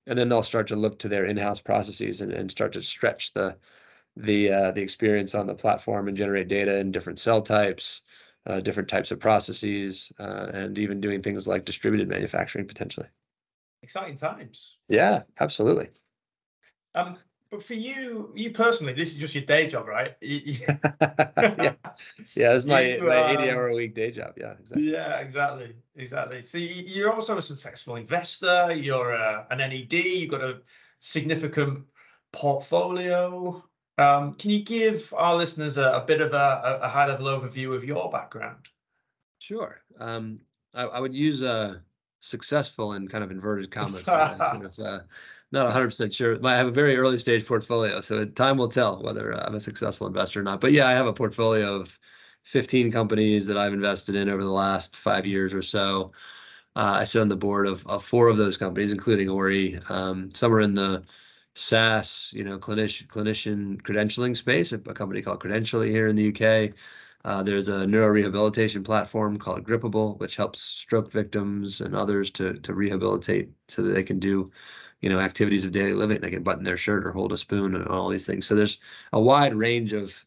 and 0.07 0.19
then 0.19 0.29
they'll 0.29 0.43
start 0.43 0.69
to 0.69 0.77
look 0.77 0.99
to 1.01 1.09
their 1.09 1.27
in-house 1.27 1.61
processes 1.61 2.21
and, 2.21 2.33
and 2.33 2.51
start 2.51 2.73
to 2.75 2.83
stretch 2.83 3.33
the 3.35 3.57
the 4.17 4.51
uh, 4.53 4.71
the 4.73 4.83
experience 4.83 5.35
on 5.35 5.47
the 5.47 5.55
platform 5.55 6.09
and 6.09 6.17
generate 6.17 6.49
data 6.49 6.79
in 6.79 6.93
different 6.93 7.19
cell 7.19 7.43
types, 7.43 8.03
uh, 8.47 8.61
different 8.61 8.89
types 8.89 9.11
of 9.11 9.21
processes, 9.21 10.13
uh, 10.19 10.51
and 10.53 10.79
even 10.79 11.01
doing 11.01 11.23
things 11.23 11.47
like 11.47 11.65
distributed 11.65 12.09
manufacturing 12.09 12.67
potentially. 12.67 13.07
Exciting 13.83 14.17
times. 14.17 14.77
Yeah, 14.89 15.23
absolutely. 15.41 15.89
Um, 16.95 17.19
but 17.51 17.63
for 17.63 17.75
you, 17.75 18.33
you 18.35 18.51
personally, 18.51 18.93
this 18.93 19.11
is 19.11 19.17
just 19.17 19.35
your 19.35 19.45
day 19.45 19.67
job, 19.67 19.87
right? 19.87 20.17
Yeah, 20.23 21.75
yeah, 22.37 22.55
it's 22.55 22.65
my 22.65 22.81
You, 22.97 23.03
my 23.03 23.17
eighty 23.17 23.51
um, 23.51 23.57
hour 23.57 23.69
a 23.69 23.75
week 23.75 23.95
day 23.95 24.11
job. 24.11 24.35
Yeah, 24.39 24.53
exactly. 24.53 24.91
Yeah, 24.91 25.19
exactly, 25.19 25.77
exactly. 25.97 26.43
So 26.43 26.59
you- 26.59 26.85
you're 26.87 27.13
also 27.13 27.37
a 27.39 27.43
successful 27.43 27.97
investor. 27.97 28.73
You're 28.75 29.15
uh, 29.15 29.47
an 29.51 29.61
NED. 29.61 29.93
You've 29.93 30.31
got 30.31 30.43
a 30.43 30.61
significant 30.99 31.85
portfolio. 32.33 33.63
Um, 34.03 34.35
can 34.35 34.51
you 34.51 34.63
give 34.63 35.13
our 35.17 35.37
listeners 35.37 35.79
a, 35.79 35.93
a 35.93 36.01
bit 36.01 36.21
of 36.21 36.33
a, 36.33 36.81
a 36.83 36.89
high 36.89 37.07
level 37.07 37.27
overview 37.27 37.75
of 37.75 37.85
your 37.85 38.11
background? 38.11 38.69
Sure. 39.39 39.81
Um, 39.99 40.41
I, 40.75 40.83
I 40.83 41.01
would 41.01 41.15
use 41.15 41.43
uh, 41.43 41.79
successful 42.21 42.95
in 42.95 43.09
kind 43.09 43.23
of 43.25 43.31
inverted 43.31 43.71
commas. 43.71 44.07
uh, 44.09 44.53
sort 44.53 44.65
of, 44.67 44.79
uh, 44.79 45.01
not 45.51 45.73
100% 45.73 46.15
sure. 46.15 46.39
I 46.45 46.57
have 46.57 46.69
a 46.69 46.73
very 46.73 46.97
early 46.97 47.19
stage 47.19 47.47
portfolio, 47.47 48.01
so 48.01 48.25
time 48.25 48.57
will 48.57 48.69
tell 48.69 49.03
whether 49.03 49.35
uh, 49.35 49.45
I'm 49.47 49.55
a 49.55 49.61
successful 49.61 50.07
investor 50.07 50.41
or 50.41 50.45
not. 50.45 50.61
But 50.61 50.73
yeah, 50.73 50.89
I 50.89 50.93
have 50.93 51.07
a 51.07 51.13
portfolio 51.13 51.75
of 51.75 51.99
15 52.45 52.91
companies 52.91 53.47
that 53.47 53.59
I've 53.59 53.73
invested 53.73 54.15
in 54.15 54.29
over 54.29 54.43
the 54.43 54.51
last 54.51 54.97
five 54.97 55.27
years 55.27 55.53
or 55.53 55.63
so. 55.63 56.13
Uh, 56.75 56.95
I 57.01 57.05
sit 57.05 57.21
on 57.21 57.29
the 57.29 57.37
board 57.37 57.67
of, 57.67 57.87
of 57.87 58.03
four 58.03 58.29
of 58.29 58.39
those 58.39 58.57
companies, 58.57 58.93
including 58.93 59.29
Ori. 59.29 59.79
Um, 59.89 60.31
some 60.33 60.55
are 60.55 60.63
in 60.63 60.75
the 60.75 61.03
SaaS, 61.55 62.31
you 62.35 62.45
know, 62.45 62.59
clinician 62.59 63.07
clinician 63.09 63.81
credentialing 63.83 64.37
space, 64.37 64.73
a, 64.73 64.79
company 64.79 65.23
called 65.23 65.41
Credentially 65.41 65.89
here 65.89 66.09
in 66.09 66.17
the 66.17 66.29
UK. 66.29 66.75
Uh, 67.25 67.43
there's 67.43 67.69
a 67.69 67.87
neurorehabilitation 67.87 68.85
platform 68.85 69.39
called 69.39 69.65
Grippable, 69.65 70.19
which 70.19 70.37
helps 70.37 70.61
stroke 70.63 71.11
victims 71.13 71.81
and 71.81 71.95
others 71.95 72.31
to 72.33 72.55
to 72.55 72.75
rehabilitate 72.75 73.51
so 73.69 73.83
that 73.83 73.93
they 73.93 74.03
can 74.03 74.19
do, 74.19 74.51
you 75.01 75.09
know, 75.11 75.19
activities 75.19 75.65
of 75.65 75.73
daily 75.73 75.93
living. 75.95 76.21
They 76.21 76.31
can 76.31 76.43
button 76.43 76.65
their 76.65 76.77
shirt 76.79 77.07
or 77.07 77.13
hold 77.13 77.33
a 77.33 77.37
spoon 77.39 77.75
and 77.77 77.87
all 77.89 78.09
these 78.09 78.27
things. 78.27 78.47
So 78.47 78.55
there's 78.55 78.79
a 79.13 79.21
wide 79.21 79.55
range 79.55 79.93
of 79.93 80.25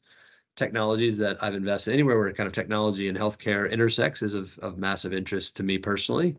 technologies 0.55 1.17
that 1.17 1.37
I've 1.43 1.55
invested 1.55 1.93
anywhere 1.93 2.17
where 2.17 2.31
kind 2.33 2.47
of 2.47 2.53
technology 2.53 3.09
and 3.09 3.17
healthcare 3.17 3.69
intersects 3.71 4.21
is 4.21 4.33
of, 4.33 4.57
of 4.59 4.77
massive 4.77 5.13
interest 5.13 5.57
to 5.57 5.63
me 5.63 5.77
personally. 5.77 6.37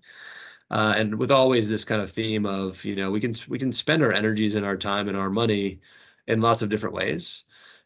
Uh, 0.71 0.95
and 0.97 1.15
with 1.17 1.31
always 1.31 1.69
this 1.69 1.85
kind 1.85 2.03
of 2.03 2.11
theme 2.11 2.45
of, 2.45 2.85
you 2.85 2.97
know, 2.97 3.11
we 3.11 3.21
can 3.21 3.35
we 3.49 3.59
can 3.59 3.73
spend 3.73 4.03
our 4.03 4.13
energies 4.13 4.55
and 4.55 4.67
our 4.67 4.77
time 4.77 5.09
and 5.09 5.17
our 5.17 5.31
money 5.31 5.81
in 6.27 6.41
lots 6.41 6.63
of 6.63 6.69
different 6.69 6.95
ways. 6.95 7.45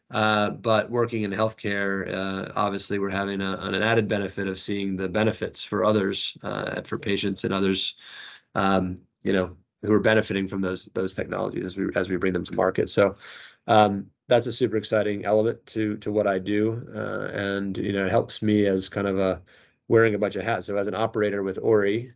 Uh, 0.09 0.49
but 0.49 0.89
working 0.89 1.21
in 1.21 1.31
healthcare, 1.31 2.13
uh, 2.13 2.51
obviously, 2.55 2.99
we're 2.99 3.09
having 3.09 3.39
a, 3.41 3.57
an 3.61 3.75
added 3.75 4.07
benefit 4.07 4.47
of 4.47 4.59
seeing 4.59 4.97
the 4.97 5.07
benefits 5.07 5.63
for 5.63 5.85
others, 5.85 6.35
uh, 6.43 6.81
for 6.81 6.97
patients 6.97 7.45
and 7.45 7.53
others, 7.53 7.95
um, 8.55 8.97
you 9.23 9.31
know, 9.31 9.55
who 9.83 9.93
are 9.93 9.99
benefiting 9.99 10.47
from 10.47 10.61
those 10.61 10.89
those 10.93 11.13
technologies 11.13 11.63
as 11.63 11.77
we 11.77 11.85
as 11.95 12.09
we 12.09 12.17
bring 12.17 12.33
them 12.33 12.43
to 12.43 12.55
market. 12.55 12.89
So 12.89 13.15
um, 13.67 14.07
that's 14.27 14.47
a 14.47 14.51
super 14.51 14.77
exciting 14.77 15.23
element 15.23 15.65
to 15.67 15.97
to 15.97 16.11
what 16.11 16.27
I 16.27 16.39
do, 16.39 16.81
uh, 16.93 17.29
and 17.33 17.77
you 17.77 17.93
know, 17.93 18.05
it 18.05 18.11
helps 18.11 18.41
me 18.41 18.65
as 18.65 18.89
kind 18.89 19.07
of 19.07 19.19
a 19.19 19.41
wearing 19.87 20.15
a 20.15 20.19
bunch 20.19 20.35
of 20.35 20.43
hats. 20.43 20.67
So 20.67 20.77
as 20.77 20.87
an 20.87 20.95
operator 20.95 21.43
with 21.43 21.59
Ori, 21.61 22.13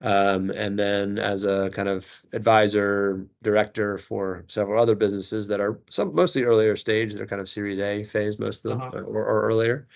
um, 0.00 0.50
and 0.50 0.78
then 0.78 1.18
as 1.18 1.44
a 1.44 1.70
kind 1.72 1.88
of 1.88 2.24
advisor 2.32 3.26
director 3.42 3.98
for 3.98 4.44
several 4.48 4.80
other 4.82 4.94
businesses 4.94 5.48
that 5.48 5.60
are 5.60 5.80
some 5.90 6.14
mostly 6.14 6.44
earlier 6.44 6.76
stage 6.76 7.14
they're 7.14 7.26
kind 7.26 7.40
of 7.40 7.48
series 7.48 7.78
a 7.80 8.04
phase 8.04 8.38
most 8.38 8.64
of 8.64 8.70
them 8.70 8.80
Uh-huh. 8.80 8.98
or, 9.00 9.24
or 9.24 9.42
earlier 9.42 9.88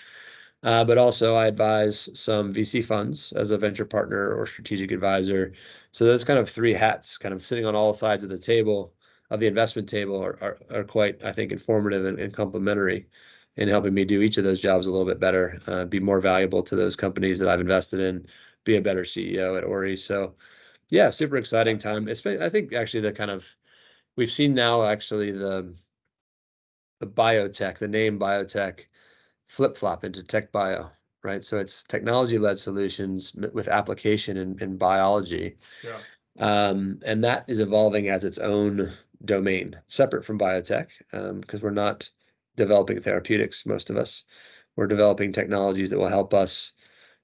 uh, 0.62 0.84
but 0.84 0.98
also 0.98 1.34
i 1.34 1.46
advise 1.46 2.08
some 2.18 2.52
vc 2.52 2.84
funds 2.84 3.32
as 3.36 3.50
a 3.50 3.58
venture 3.58 3.84
partner 3.84 4.34
or 4.34 4.46
strategic 4.46 4.90
advisor 4.90 5.52
so 5.92 6.04
those 6.04 6.24
kind 6.24 6.38
of 6.38 6.48
three 6.48 6.72
hats 6.74 7.18
kind 7.18 7.34
of 7.34 7.44
sitting 7.44 7.64
on 7.66 7.74
all 7.74 7.92
sides 7.92 8.24
of 8.24 8.30
the 8.30 8.38
table 8.38 8.94
of 9.30 9.40
the 9.40 9.46
investment 9.46 9.88
table 9.88 10.22
are, 10.22 10.38
are, 10.42 10.58
are 10.78 10.84
quite 10.84 11.22
i 11.24 11.32
think 11.32 11.52
informative 11.52 12.04
and, 12.04 12.18
and 12.18 12.34
complementary 12.34 13.06
in 13.56 13.68
helping 13.68 13.92
me 13.94 14.04
do 14.04 14.22
each 14.22 14.38
of 14.38 14.44
those 14.44 14.60
jobs 14.60 14.86
a 14.86 14.90
little 14.90 15.06
bit 15.06 15.20
better 15.20 15.60
uh, 15.66 15.84
be 15.84 16.00
more 16.00 16.20
valuable 16.20 16.62
to 16.62 16.76
those 16.76 16.96
companies 16.96 17.38
that 17.38 17.48
i've 17.48 17.60
invested 17.60 18.00
in 18.00 18.22
be 18.64 18.76
a 18.76 18.82
better 18.82 19.02
CEO 19.02 19.56
at 19.56 19.64
Ori. 19.64 19.96
So 19.96 20.34
yeah, 20.90 21.10
super 21.10 21.36
exciting 21.36 21.78
time. 21.78 22.08
It's 22.08 22.20
been, 22.20 22.42
I 22.42 22.48
think 22.48 22.72
actually 22.72 23.00
the 23.00 23.12
kind 23.12 23.30
of 23.30 23.46
we've 24.16 24.30
seen 24.30 24.54
now 24.54 24.84
actually 24.84 25.32
the 25.32 25.74
the 27.00 27.06
biotech, 27.06 27.78
the 27.78 27.88
name 27.88 28.18
biotech 28.18 28.80
flip 29.48 29.76
flop 29.76 30.04
into 30.04 30.22
tech 30.22 30.52
bio, 30.52 30.90
right? 31.24 31.42
So 31.42 31.58
it's 31.58 31.82
technology 31.82 32.38
led 32.38 32.58
solutions 32.58 33.34
with 33.52 33.68
application 33.68 34.36
in, 34.36 34.58
in 34.62 34.76
biology. 34.76 35.56
Yeah. 35.82 35.98
Um, 36.38 37.00
and 37.04 37.22
that 37.24 37.44
is 37.48 37.60
evolving 37.60 38.08
as 38.08 38.24
its 38.24 38.38
own 38.38 38.92
domain, 39.24 39.76
separate 39.88 40.24
from 40.24 40.38
biotech, 40.38 40.88
because 41.40 41.62
we're 41.62 41.70
not 41.70 42.08
developing 42.56 43.00
therapeutics, 43.00 43.66
most 43.66 43.90
of 43.90 43.96
us. 43.96 44.24
We're 44.76 44.86
developing 44.86 45.32
technologies 45.32 45.90
that 45.90 45.98
will 45.98 46.08
help 46.08 46.32
us 46.32 46.72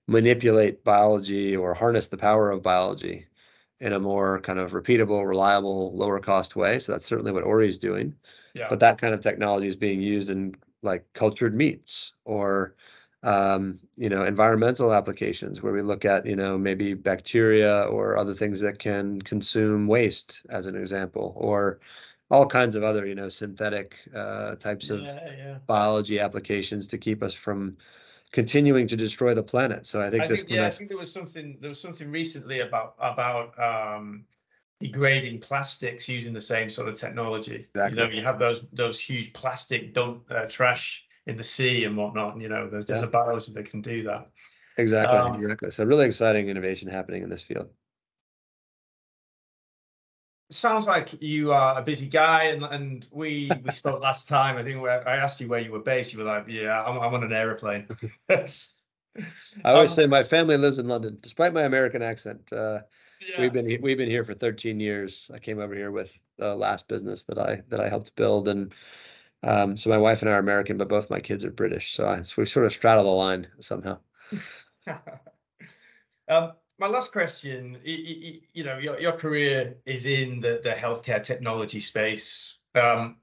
manipulate 0.08 0.82
biology 0.82 1.54
or 1.54 1.74
harness 1.74 2.08
the 2.08 2.16
power 2.16 2.50
of 2.50 2.62
biology 2.62 3.26
in 3.80 3.92
a 3.92 4.00
more 4.00 4.40
kind 4.40 4.58
of 4.58 4.72
repeatable, 4.72 5.24
reliable, 5.28 5.96
lower 5.96 6.18
cost 6.18 6.56
way. 6.56 6.80
So 6.80 6.90
that's 6.90 7.04
certainly 7.04 7.30
what 7.30 7.44
Ori 7.44 7.68
is 7.68 7.78
doing. 7.78 8.14
Yeah. 8.54 8.66
But 8.68 8.80
that 8.80 8.98
kind 8.98 9.14
of 9.14 9.20
technology 9.20 9.68
is 9.68 9.76
being 9.76 10.00
used 10.00 10.30
in 10.30 10.56
like 10.82 11.06
cultured 11.12 11.54
meats 11.54 12.14
or 12.24 12.74
um, 13.22 13.78
you 13.96 14.08
know, 14.08 14.24
environmental 14.24 14.92
applications 14.92 15.60
where 15.60 15.72
we 15.72 15.82
look 15.82 16.04
at, 16.04 16.24
you 16.24 16.36
know, 16.36 16.56
maybe 16.56 16.94
bacteria 16.94 17.82
or 17.82 18.16
other 18.16 18.32
things 18.32 18.60
that 18.60 18.78
can 18.78 19.20
consume 19.22 19.88
waste, 19.88 20.42
as 20.50 20.66
an 20.66 20.76
example, 20.76 21.34
or 21.36 21.80
all 22.30 22.46
kinds 22.46 22.76
of 22.76 22.84
other, 22.84 23.06
you 23.06 23.16
know, 23.16 23.28
synthetic 23.28 23.96
uh, 24.14 24.54
types 24.54 24.90
of 24.90 25.00
yeah, 25.00 25.30
yeah. 25.36 25.58
biology 25.66 26.20
applications 26.20 26.86
to 26.86 26.98
keep 26.98 27.22
us 27.22 27.34
from 27.34 27.74
continuing 28.32 28.86
to 28.88 28.96
destroy 28.96 29.34
the 29.34 29.42
planet. 29.42 29.86
So 29.86 30.00
I 30.00 30.10
think 30.10 30.24
I 30.24 30.28
this 30.28 30.40
think 30.40 30.50
yeah, 30.50 30.66
I 30.66 30.70
think 30.70 30.88
there 30.88 30.98
was 30.98 31.12
something 31.12 31.58
there 31.60 31.68
was 31.68 31.80
something 31.80 32.10
recently 32.10 32.60
about 32.60 32.94
about 32.98 33.58
um 33.58 34.24
degrading 34.80 35.40
plastics 35.40 36.08
using 36.08 36.32
the 36.32 36.40
same 36.40 36.70
sort 36.70 36.88
of 36.88 36.94
technology. 36.94 37.66
Exactly. 37.74 37.90
You 37.90 37.96
know, 37.96 38.08
you 38.16 38.22
have 38.22 38.38
those 38.38 38.64
those 38.72 39.00
huge 39.00 39.32
plastic 39.32 39.94
dump 39.94 40.30
uh, 40.30 40.46
trash 40.46 41.06
in 41.26 41.36
the 41.36 41.44
sea 41.44 41.84
and 41.84 41.96
whatnot. 41.96 42.32
And, 42.34 42.42
you 42.42 42.48
know, 42.48 42.68
there's, 42.70 42.86
there's 42.86 43.02
Yeah. 43.02 43.06
a 43.08 43.10
biology 43.10 43.52
that 43.52 43.70
can 43.70 43.82
do 43.82 44.02
that. 44.04 44.30
exactly 44.76 45.18
um, 45.18 45.34
exactly. 45.34 45.70
So 45.70 45.84
really 45.84 46.06
exciting 46.06 46.48
innovation 46.48 46.88
happening 46.88 47.22
in 47.22 47.28
this 47.30 47.42
field. 47.42 47.68
Sounds 50.50 50.86
like 50.86 51.20
you 51.22 51.52
are 51.52 51.78
a 51.78 51.82
busy 51.82 52.08
guy, 52.08 52.44
and 52.44 52.62
and 52.64 53.06
we 53.10 53.60
we 53.62 53.70
spoke 53.70 54.00
last 54.00 54.28
time. 54.28 54.56
I 54.56 54.62
think 54.62 54.80
where 54.80 55.06
I 55.06 55.16
asked 55.16 55.40
you 55.40 55.48
where 55.48 55.60
you 55.60 55.72
were 55.72 55.80
based. 55.80 56.12
You 56.12 56.20
were 56.20 56.24
like, 56.24 56.46
"Yeah, 56.48 56.82
I'm, 56.84 56.98
I'm 56.98 57.12
on 57.14 57.22
an 57.24 57.32
aeroplane." 57.32 57.86
I 59.64 59.72
always 59.72 59.90
Um, 59.90 59.94
say 59.94 60.06
my 60.06 60.22
family 60.22 60.56
lives 60.56 60.78
in 60.78 60.88
London, 60.88 61.18
despite 61.20 61.52
my 61.52 61.62
American 61.62 62.02
accent. 62.02 62.52
Uh, 62.52 62.82
yeah. 63.20 63.34
We've 63.36 63.52
been 63.52 63.66
we've 63.82 63.98
been 63.98 64.10
here 64.10 64.24
for 64.24 64.34
13 64.34 64.80
years. 64.80 65.30
I 65.34 65.38
came 65.38 65.58
over 65.60 65.74
here 65.74 65.90
with 65.92 66.18
the 66.38 66.54
last 66.56 66.88
business 66.88 67.24
that 67.24 67.38
I 67.38 67.62
that 67.68 67.80
I 67.80 67.88
helped 67.88 68.16
build, 68.16 68.48
and 68.48 68.74
Um, 69.44 69.76
so 69.76 69.90
my 69.90 69.98
wife 69.98 70.22
and 70.22 70.30
I 70.30 70.34
are 70.34 70.38
American, 70.40 70.78
but 70.78 70.88
both 70.88 71.10
my 71.10 71.20
kids 71.20 71.44
are 71.44 71.52
British. 71.52 71.94
So, 71.94 72.06
I, 72.08 72.22
so 72.22 72.42
we 72.42 72.46
sort 72.46 72.66
of 72.66 72.72
straddle 72.74 73.04
the 73.04 73.10
line 73.10 73.48
somehow. 73.60 74.00
um, 76.28 76.52
my 76.78 76.86
last 76.86 77.12
question, 77.12 77.78
you, 77.84 78.40
you 78.52 78.64
know, 78.64 78.78
your, 78.78 78.98
your 79.00 79.12
career 79.12 79.76
is 79.84 80.06
in 80.06 80.40
the, 80.40 80.60
the 80.62 80.70
healthcare 80.70 81.22
technology 81.22 81.80
space. 81.80 82.58
Um, 82.74 83.16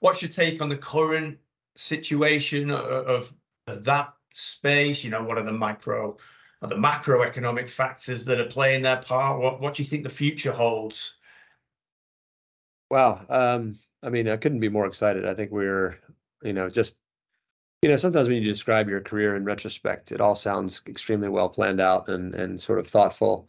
what's 0.00 0.22
your 0.22 0.30
take 0.30 0.62
on 0.62 0.68
the 0.68 0.76
current 0.76 1.38
situation 1.76 2.70
of, 2.70 3.34
of 3.66 3.84
that 3.84 4.14
space? 4.32 5.04
You 5.04 5.10
know, 5.10 5.22
what 5.22 5.36
are 5.36 5.44
the 5.44 5.52
micro 5.52 6.16
or 6.62 6.68
the 6.68 6.74
macroeconomic 6.74 7.68
factors 7.68 8.24
that 8.24 8.40
are 8.40 8.46
playing 8.46 8.82
their 8.82 9.02
part? 9.02 9.40
What 9.40 9.60
what 9.60 9.74
do 9.74 9.82
you 9.82 9.88
think 9.88 10.04
the 10.04 10.08
future 10.08 10.52
holds? 10.52 11.16
Wow. 12.90 13.24
Um, 13.28 13.78
I 14.02 14.08
mean, 14.08 14.28
I 14.28 14.36
couldn't 14.36 14.60
be 14.60 14.68
more 14.68 14.86
excited. 14.86 15.26
I 15.26 15.34
think 15.34 15.50
we're, 15.50 15.98
you 16.42 16.52
know, 16.52 16.68
just 16.68 16.98
you 17.82 17.88
know, 17.88 17.96
sometimes 17.96 18.28
when 18.28 18.36
you 18.38 18.44
describe 18.44 18.88
your 18.88 19.00
career 19.00 19.36
in 19.36 19.44
retrospect, 19.44 20.12
it 20.12 20.20
all 20.20 20.34
sounds 20.36 20.82
extremely 20.86 21.28
well 21.28 21.48
planned 21.48 21.80
out 21.80 22.08
and 22.08 22.34
and 22.34 22.60
sort 22.60 22.78
of 22.78 22.86
thoughtful. 22.88 23.48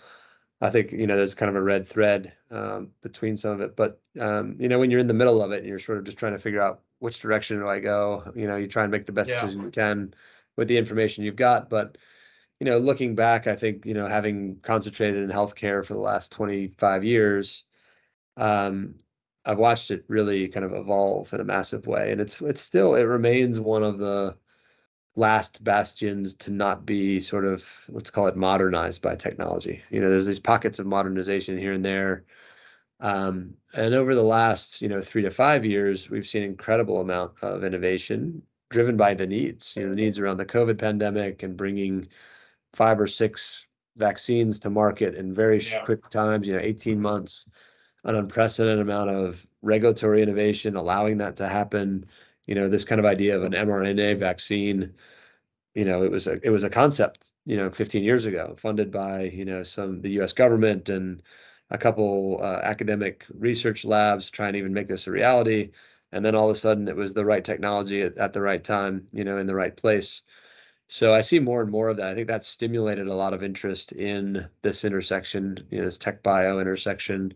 I 0.61 0.69
think 0.69 0.91
you 0.91 1.07
know 1.07 1.15
there's 1.17 1.35
kind 1.35 1.49
of 1.49 1.55
a 1.55 1.61
red 1.61 1.87
thread 1.87 2.33
um, 2.51 2.91
between 3.01 3.37
some 3.37 3.51
of 3.53 3.61
it, 3.61 3.75
but 3.75 4.01
um, 4.19 4.55
you 4.59 4.67
know 4.69 4.79
when 4.79 4.91
you're 4.91 4.99
in 4.99 5.07
the 5.07 5.13
middle 5.13 5.41
of 5.43 5.51
it 5.51 5.59
and 5.59 5.67
you're 5.67 5.79
sort 5.79 5.97
of 5.99 6.05
just 6.05 6.17
trying 6.17 6.33
to 6.33 6.39
figure 6.39 6.61
out 6.61 6.81
which 6.99 7.19
direction 7.19 7.59
do 7.59 7.67
I 7.67 7.79
go, 7.79 8.31
you 8.35 8.47
know, 8.47 8.55
you 8.55 8.67
try 8.67 8.83
and 8.83 8.91
make 8.91 9.05
the 9.05 9.11
best 9.11 9.29
Yeah. 9.29 9.41
decision 9.41 9.61
you 9.63 9.71
can 9.71 10.13
with 10.55 10.67
the 10.69 10.77
information 10.77 11.23
you've 11.23 11.35
got. 11.35 11.69
But 11.69 11.97
you 12.59 12.65
know, 12.65 12.77
looking 12.79 13.15
back, 13.15 13.47
I 13.47 13.55
think 13.55 13.85
you 13.85 13.93
know 13.93 14.07
having 14.07 14.57
concentrated 14.61 15.23
in 15.23 15.29
healthcare 15.29 15.85
for 15.85 15.93
the 15.93 15.99
last 15.99 16.31
25 16.31 17.03
years, 17.03 17.65
um, 18.37 18.95
I've 19.45 19.59
watched 19.59 19.91
it 19.91 20.05
really 20.07 20.47
kind 20.47 20.65
of 20.65 20.73
evolve 20.73 21.33
in 21.33 21.41
a 21.41 21.43
massive 21.43 21.88
way, 21.88 22.12
and 22.12 22.21
it's 22.21 22.41
it's 22.41 22.62
still 22.62 22.95
it 22.95 23.03
remains 23.03 23.59
one 23.59 23.83
of 23.83 23.97
the 24.00 24.38
last 25.15 25.63
bastions 25.63 26.35
to 26.35 26.51
not 26.51 26.85
be 26.85 27.19
sort 27.19 27.45
of 27.45 27.69
let's 27.89 28.12
call 28.12 28.27
it 28.27 28.38
modernized 28.38 29.01
by 29.01 29.15
technology. 29.15 29.83
You 29.91 30.01
know, 30.01 30.09
there's 30.09 30.25
these 30.27 30.39
pockets 30.39 30.79
of 30.79 30.88
modernization 30.88 31.57
here 31.57 31.73
and 31.73 31.85
there. 31.85 32.25
Um, 33.00 33.55
and 33.73 33.93
over 33.95 34.15
the 34.15 34.23
last, 34.23 34.81
you 34.81 34.88
know, 34.89 35.01
three 35.01 35.21
to 35.23 35.31
five 35.31 35.65
years, 35.65 36.09
we've 36.09 36.25
seen 36.27 36.43
incredible 36.43 37.01
amount 37.01 37.33
of 37.41 37.63
innovation 37.63 38.41
driven 38.69 38.97
by 38.97 39.13
the 39.13 39.27
needs, 39.27 39.75
you 39.75 39.83
know, 39.83 39.89
the 39.89 39.95
needs 39.95 40.19
around 40.19 40.38
the 40.38 40.45
COVID 40.45 40.77
pandemic 40.79 41.43
and 41.43 41.57
bringing 41.57 42.07
five 42.73 43.00
or 43.00 43.07
six 43.07 43.67
vaccines 43.97 44.59
to 44.59 44.69
market 44.69 45.15
in 45.15 45.33
very 45.33 45.59
Yeah. 45.62 45.85
quick 45.85 46.09
times, 46.09 46.47
you 46.47 46.53
know, 46.53 46.59
18 46.59 47.00
months, 47.01 47.47
an 48.03 48.15
unprecedented 48.15 48.79
amount 48.79 49.10
of 49.10 49.45
regulatory 49.62 50.22
innovation, 50.22 50.75
allowing 50.75 51.17
that 51.19 51.36
to 51.38 51.48
happen. 51.50 52.05
You 52.45 52.55
know, 52.55 52.69
this 52.69 52.86
kind 52.86 53.00
of 53.00 53.05
idea 53.05 53.36
of 53.38 53.43
an 53.43 53.53
mRNA 53.53 54.19
vaccine, 54.19 54.93
you 55.75 55.86
know, 55.86 56.03
it 56.03 56.12
was 56.12 56.27
a 56.27 56.39
it 56.45 56.50
was 56.51 56.63
a 56.63 56.69
concept, 56.69 57.31
you 57.45 57.57
know, 57.57 57.69
15 57.72 58.03
years 58.03 58.25
ago, 58.25 58.55
funded 58.57 58.91
by, 58.91 59.24
you 59.24 59.45
know, 59.45 59.63
some 59.63 60.01
the 60.01 60.12
US 60.22 60.33
government 60.33 60.89
and 60.89 61.24
a 61.72 61.77
couple 61.77 62.39
uh, 62.43 62.60
academic 62.63 63.25
research 63.33 63.86
labs 63.86 64.29
trying 64.29 64.53
to 64.53 64.60
even 64.60 64.74
make 64.74 64.88
this 64.88 65.07
a 65.07 65.12
reality. 65.12 65.72
And 66.12 66.24
then 66.25 66.36
all 66.36 66.50
of 66.50 66.55
a 66.55 66.60
sudden 66.60 66.88
it 66.88 66.95
was 66.95 67.13
the 67.13 67.25
right 67.25 67.43
technology 67.43 68.01
at, 68.01 68.17
at 68.17 68.33
the 68.33 68.41
right 68.41 68.63
time, 68.63 69.07
you 69.13 69.24
know, 69.24 69.38
in 69.38 69.48
the 69.48 69.55
right 69.55 69.75
place. 69.75 70.22
So 70.88 71.13
I 71.13 71.22
see 71.22 71.39
more 71.39 71.62
and 71.62 71.72
more 71.72 71.89
of 71.89 71.98
that. 71.98 72.07
I 72.07 72.15
think 72.15 72.27
that's 72.27 72.48
stimulated 72.48 73.07
a 73.07 73.13
lot 73.15 73.33
of 73.33 73.43
interest 73.43 73.91
in 73.93 74.48
this 74.62 74.86
intersection, 74.86 75.65
you 75.72 75.79
know, 75.79 75.86
this 75.86 75.98
tech 75.98 76.24
bio 76.24 76.60
intersection. 76.60 77.33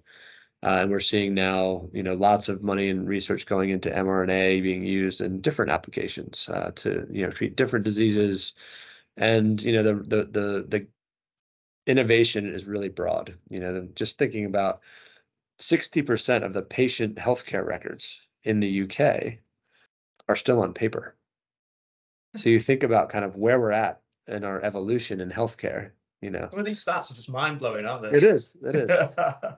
Uh, 0.67 0.81
and 0.81 0.91
we're 0.91 0.99
seeing 0.99 1.33
now, 1.33 1.87
you 1.93 2.03
know, 2.03 2.13
lots 2.13 2.49
of 2.49 2.61
money 2.61 2.89
and 2.89 3.07
research 3.07 3.45
going 3.45 3.69
into 3.69 3.89
mRNA 3.89 4.61
being 4.61 4.83
used 4.83 5.21
in 5.21 5.39
different 5.39 5.71
applications 5.71 6.49
uh, 6.49 6.71
to, 6.75 7.07
you 7.09 7.23
know, 7.23 7.31
treat 7.31 7.55
different 7.55 7.85
diseases. 7.85 8.53
And 9.15 9.61
you 9.61 9.71
know, 9.71 9.81
the 9.81 9.93
the 9.93 10.25
the 10.25 10.65
the 10.67 10.87
innovation 11.89 12.53
is 12.53 12.65
really 12.65 12.89
broad. 12.89 13.33
You 13.49 13.61
know, 13.61 13.87
just 13.95 14.17
thinking 14.17 14.43
about 14.43 14.81
60% 15.61 16.43
of 16.43 16.51
the 16.51 16.63
patient 16.63 17.15
healthcare 17.15 17.65
records 17.65 18.19
in 18.43 18.59
the 18.59 18.81
UK 18.81 19.39
are 20.27 20.35
still 20.35 20.61
on 20.61 20.73
paper. 20.73 21.15
So 22.35 22.49
you 22.49 22.59
think 22.59 22.83
about 22.83 23.07
kind 23.07 23.23
of 23.23 23.37
where 23.37 23.61
we're 23.61 23.71
at 23.71 24.01
in 24.27 24.43
our 24.43 24.61
evolution 24.61 25.21
in 25.21 25.31
healthcare, 25.31 25.91
you 26.21 26.29
know. 26.29 26.47
Some 26.49 26.59
of 26.59 26.65
these 26.65 26.83
stats 26.83 27.11
are 27.11 27.15
just 27.15 27.29
mind 27.29 27.59
blowing, 27.59 27.85
aren't 27.85 28.03
they? 28.03 28.17
It 28.17 28.23
is, 28.23 28.55
it 28.63 28.75
is. 28.75 28.89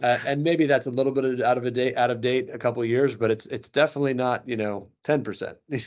Uh, 0.02 0.18
and 0.26 0.42
maybe 0.44 0.66
that's 0.66 0.88
a 0.88 0.92
little 0.92 1.12
bit 1.12 1.42
out 1.42 1.58
of 1.58 1.66
a 1.66 1.72
date, 1.72 1.98
out 1.98 2.10
of 2.10 2.22
date, 2.22 2.50
a 2.54 2.58
couple 2.58 2.82
of 2.82 2.88
years, 2.88 3.16
but 3.16 3.30
it's 3.30 3.46
it's 3.48 3.68
definitely 3.68 4.14
not, 4.14 4.48
you 4.48 4.56
know, 4.56 4.88
ten 5.04 5.24
percent. 5.24 5.58
Yeah. 5.70 5.84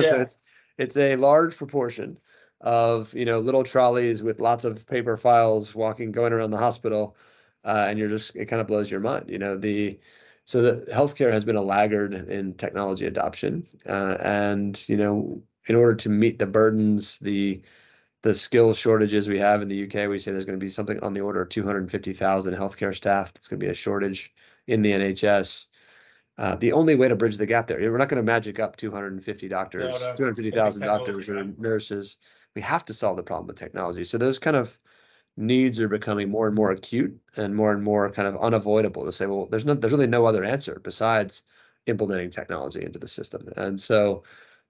So 0.00 0.20
it's 0.20 0.38
it's 0.78 0.96
a 0.96 1.16
large 1.16 1.56
proportion 1.56 2.16
of 2.62 3.12
you 3.12 3.24
know 3.24 3.40
little 3.40 3.62
trolleys 3.62 4.22
with 4.22 4.40
lots 4.40 4.64
of 4.64 4.86
paper 4.86 5.16
files 5.16 5.74
walking 5.74 6.12
going 6.12 6.32
around 6.32 6.50
the 6.50 6.58
hospital, 6.58 7.16
uh, 7.64 7.86
and 7.88 7.98
you're 7.98 8.08
just 8.08 8.34
it 8.36 8.46
kind 8.46 8.60
of 8.60 8.66
blows 8.66 8.90
your 8.90 9.00
mind. 9.00 9.28
You 9.28 9.38
know 9.38 9.58
the 9.58 9.98
so 10.44 10.62
the 10.62 10.92
healthcare 10.92 11.32
has 11.32 11.44
been 11.44 11.56
a 11.56 11.62
laggard 11.62 12.14
in 12.14 12.54
technology 12.54 13.06
adoption, 13.06 13.66
uh, 13.86 14.16
and 14.20 14.82
you 14.88 14.96
know 14.96 15.42
in 15.66 15.76
order 15.76 15.94
to 15.94 16.08
meet 16.08 16.38
the 16.38 16.46
burdens, 16.46 17.18
the 17.18 17.60
the 18.22 18.34
skill 18.34 18.72
shortages 18.72 19.28
we 19.28 19.38
have 19.38 19.62
in 19.62 19.68
the 19.68 19.84
UK, 19.84 20.08
we 20.08 20.18
say 20.18 20.32
there's 20.32 20.44
going 20.44 20.58
to 20.58 20.64
be 20.64 20.68
something 20.68 21.00
on 21.00 21.12
the 21.12 21.20
order 21.20 21.42
of 21.42 21.48
250,000 21.48 22.54
healthcare 22.54 22.94
staff. 22.94 23.32
That's 23.32 23.48
going 23.48 23.58
to 23.60 23.66
be 23.66 23.70
a 23.70 23.74
shortage 23.74 24.32
in 24.66 24.82
the 24.82 24.92
NHS. 24.92 25.66
Uh, 26.38 26.56
the 26.56 26.72
only 26.72 26.94
way 26.94 27.08
to 27.08 27.16
bridge 27.16 27.36
the 27.36 27.46
gap 27.46 27.66
there, 27.66 27.78
we're 27.90 27.98
not 27.98 28.08
going 28.08 28.24
to 28.24 28.32
magic 28.32 28.58
up 28.58 28.76
250 28.76 29.48
doctors, 29.48 29.92
No, 30.00 30.10
no. 30.10 30.16
250,000 30.16 30.86
doctors 30.86 31.28
or 31.28 31.44
nurses. 31.58 32.18
We 32.54 32.62
have 32.62 32.84
to 32.86 32.94
solve 32.94 33.16
the 33.16 33.22
problem 33.22 33.48
with 33.48 33.58
technology. 33.58 34.04
So 34.04 34.18
those 34.18 34.38
kind 34.38 34.56
of 34.56 34.78
needs 35.36 35.80
are 35.80 35.88
becoming 35.88 36.30
more 36.30 36.46
and 36.46 36.54
more 36.56 36.70
acute 36.70 37.18
and 37.36 37.54
more 37.56 37.72
and 37.72 37.82
more 37.82 38.10
kind 38.10 38.28
of 38.28 38.36
unavoidable 38.42 39.04
to 39.04 39.12
say, 39.12 39.26
well, 39.26 39.46
there's 39.46 39.64
no, 39.64 39.74
there's 39.74 39.92
really 39.92 40.06
no 40.06 40.26
other 40.26 40.44
answer 40.44 40.80
besides 40.82 41.42
implementing 41.86 42.30
technology 42.30 42.82
into 42.84 42.98
the 42.98 43.08
system. 43.08 43.48
And 43.56 43.80
so 43.80 44.24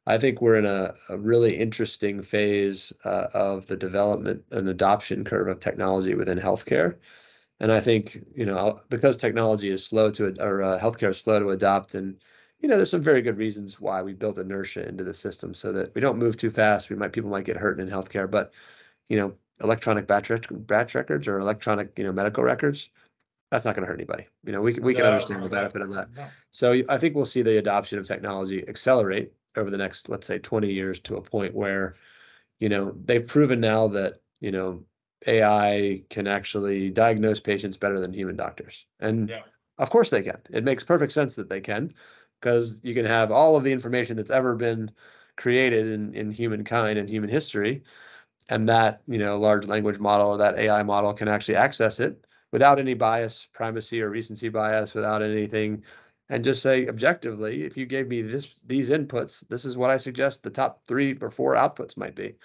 I 0.07 0.19
think 0.19 0.41
we're 0.41 0.57
in 0.57 0.67
a, 0.67 0.95
a 1.09 1.17
really 1.17 1.57
interesting 1.57 2.23
phase 2.23 2.93
uh, 3.05 3.29
of 3.35 3.67
the 3.67 3.77
development 3.77 4.45
and 4.51 4.69
adoption 4.69 5.25
curve 5.25 5.49
of 5.49 5.61
technology 5.61 6.15
within 6.15 6.39
healthcare. 6.39 6.97
And 7.61 7.71
I 7.71 7.81
think, 7.81 8.19
you 8.35 8.45
know, 8.45 8.81
because 8.89 9.17
technology 9.17 9.69
is 9.69 9.87
slow 9.87 10.11
to, 10.13 10.35
or 10.41 10.63
uh, 10.63 10.81
healthcare 10.81 11.11
is 11.11 11.21
slow 11.21 11.39
to 11.39 11.51
adopt, 11.51 11.95
and, 11.95 12.17
you 12.59 12.69
know, 12.69 12.77
there's 12.77 12.91
some 12.91 13.03
very 13.03 13.23
good 13.23 13.39
reasons 13.39 13.81
why 13.81 14.03
we 14.03 14.13
built 14.13 14.39
inertia 14.39 14.89
into 14.89 15.05
the 15.05 15.15
system 15.15 15.55
so 15.55 15.73
that 15.73 15.95
we 15.95 16.01
don't 16.01 16.19
move 16.19 16.37
too 16.37 16.51
fast. 16.51 16.91
We 16.91 16.97
might, 16.97 17.13
people 17.13 17.31
might 17.31 17.45
get 17.45 17.57
hurt 17.57 17.79
in 17.79 17.89
healthcare, 17.89 18.29
but, 18.29 18.53
you 19.09 19.17
know, 19.17 19.33
electronic 19.61 20.09
batch, 20.09 20.31
rec- 20.31 20.47
batch 20.51 20.97
records 20.97 21.29
or 21.29 21.39
electronic, 21.39 21.97
you 21.97 22.03
know, 22.03 22.13
medical 22.13 22.43
records, 22.43 22.91
that's 23.53 23.65
not 23.65 23.77
going 23.77 23.83
to 23.83 23.89
hurt 23.89 24.01
anybody. 24.01 24.27
You 24.45 24.53
know, 24.53 24.61
we, 24.61 24.75
can 24.75 24.83
we 24.83 24.95
can 24.95 25.05
No, 25.05 25.11
understand 25.11 25.45
the 25.45 25.49
no, 25.49 25.55
benefit 25.55 25.83
of 25.83 25.91
that. 25.91 26.09
So 26.51 26.83
I 26.89 26.99
think 26.99 27.15
we'll 27.15 27.25
see 27.27 27.43
the 27.43 27.59
adoption 27.59 28.01
of 28.01 28.07
technology 28.07 28.67
accelerate 28.67 29.33
over 29.57 29.71
the 29.71 29.77
next, 29.79 30.09
let's 30.09 30.27
say, 30.27 30.39
20 30.39 30.73
years 30.73 31.01
to 31.01 31.17
a 31.17 31.23
point 31.23 31.55
where, 31.55 31.95
you 32.59 32.69
know, 32.69 32.97
they've 33.05 33.27
proven 33.27 33.61
now 33.61 33.89
that, 33.89 34.21
you 34.41 34.51
know, 34.53 34.85
AI 35.27 36.03
can 36.11 36.27
actually 36.27 36.91
diagnose 36.91 37.41
patients 37.41 37.77
better 37.77 38.01
than 38.01 38.13
human 38.13 38.37
doctors. 38.37 38.87
And 39.01 39.29
Yeah. 39.31 39.43
of 39.79 39.91
course 39.91 40.11
they 40.11 40.23
can. 40.23 40.39
It 40.51 40.65
makes 40.65 40.85
perfect 40.85 41.13
sense 41.13 41.37
that 41.37 41.49
they 41.49 41.61
can, 41.61 41.95
because 42.41 42.81
you 42.85 42.95
can 42.95 43.05
have 43.07 43.31
all 43.31 43.57
of 43.57 43.65
the 43.65 43.73
information 43.73 44.17
that's 44.17 44.31
ever 44.31 44.55
been 44.57 44.91
created 45.37 45.87
in, 45.89 46.15
in 46.15 46.31
humankind 46.31 46.99
and 46.99 47.09
human 47.09 47.31
history. 47.31 47.85
And 48.49 48.69
that, 48.69 49.03
you 49.07 49.19
know, 49.19 49.39
large 49.39 49.67
language 49.67 49.99
model 49.99 50.29
or 50.29 50.39
that 50.39 50.59
AI 50.59 50.83
model 50.83 51.15
can 51.15 51.29
actually 51.29 51.57
access 51.57 52.01
it 52.01 52.25
without 52.51 52.79
any 52.79 52.95
bias, 52.95 53.47
primacy 53.53 54.03
or 54.03 54.11
recency 54.11 54.49
bias, 54.49 54.95
without 54.95 55.23
anything 55.23 55.85
and 56.33 56.43
just 56.43 56.63
say 56.63 56.89
objectively, 56.89 57.65
if 57.65 57.77
you 57.77 57.85
gave 57.85 58.09
me 58.09 58.23
this 58.23 58.49
these 58.67 58.89
inputs, 58.89 59.47
this 59.49 59.67
is 59.67 59.77
what 59.77 59.91
I 59.91 59.99
suggest 59.99 60.43
the 60.43 60.49
top 60.49 60.83
three 60.87 61.15
or 61.21 61.31
four 61.31 61.57
outputs 61.57 61.99
might 61.99 62.15
be. 62.15 62.37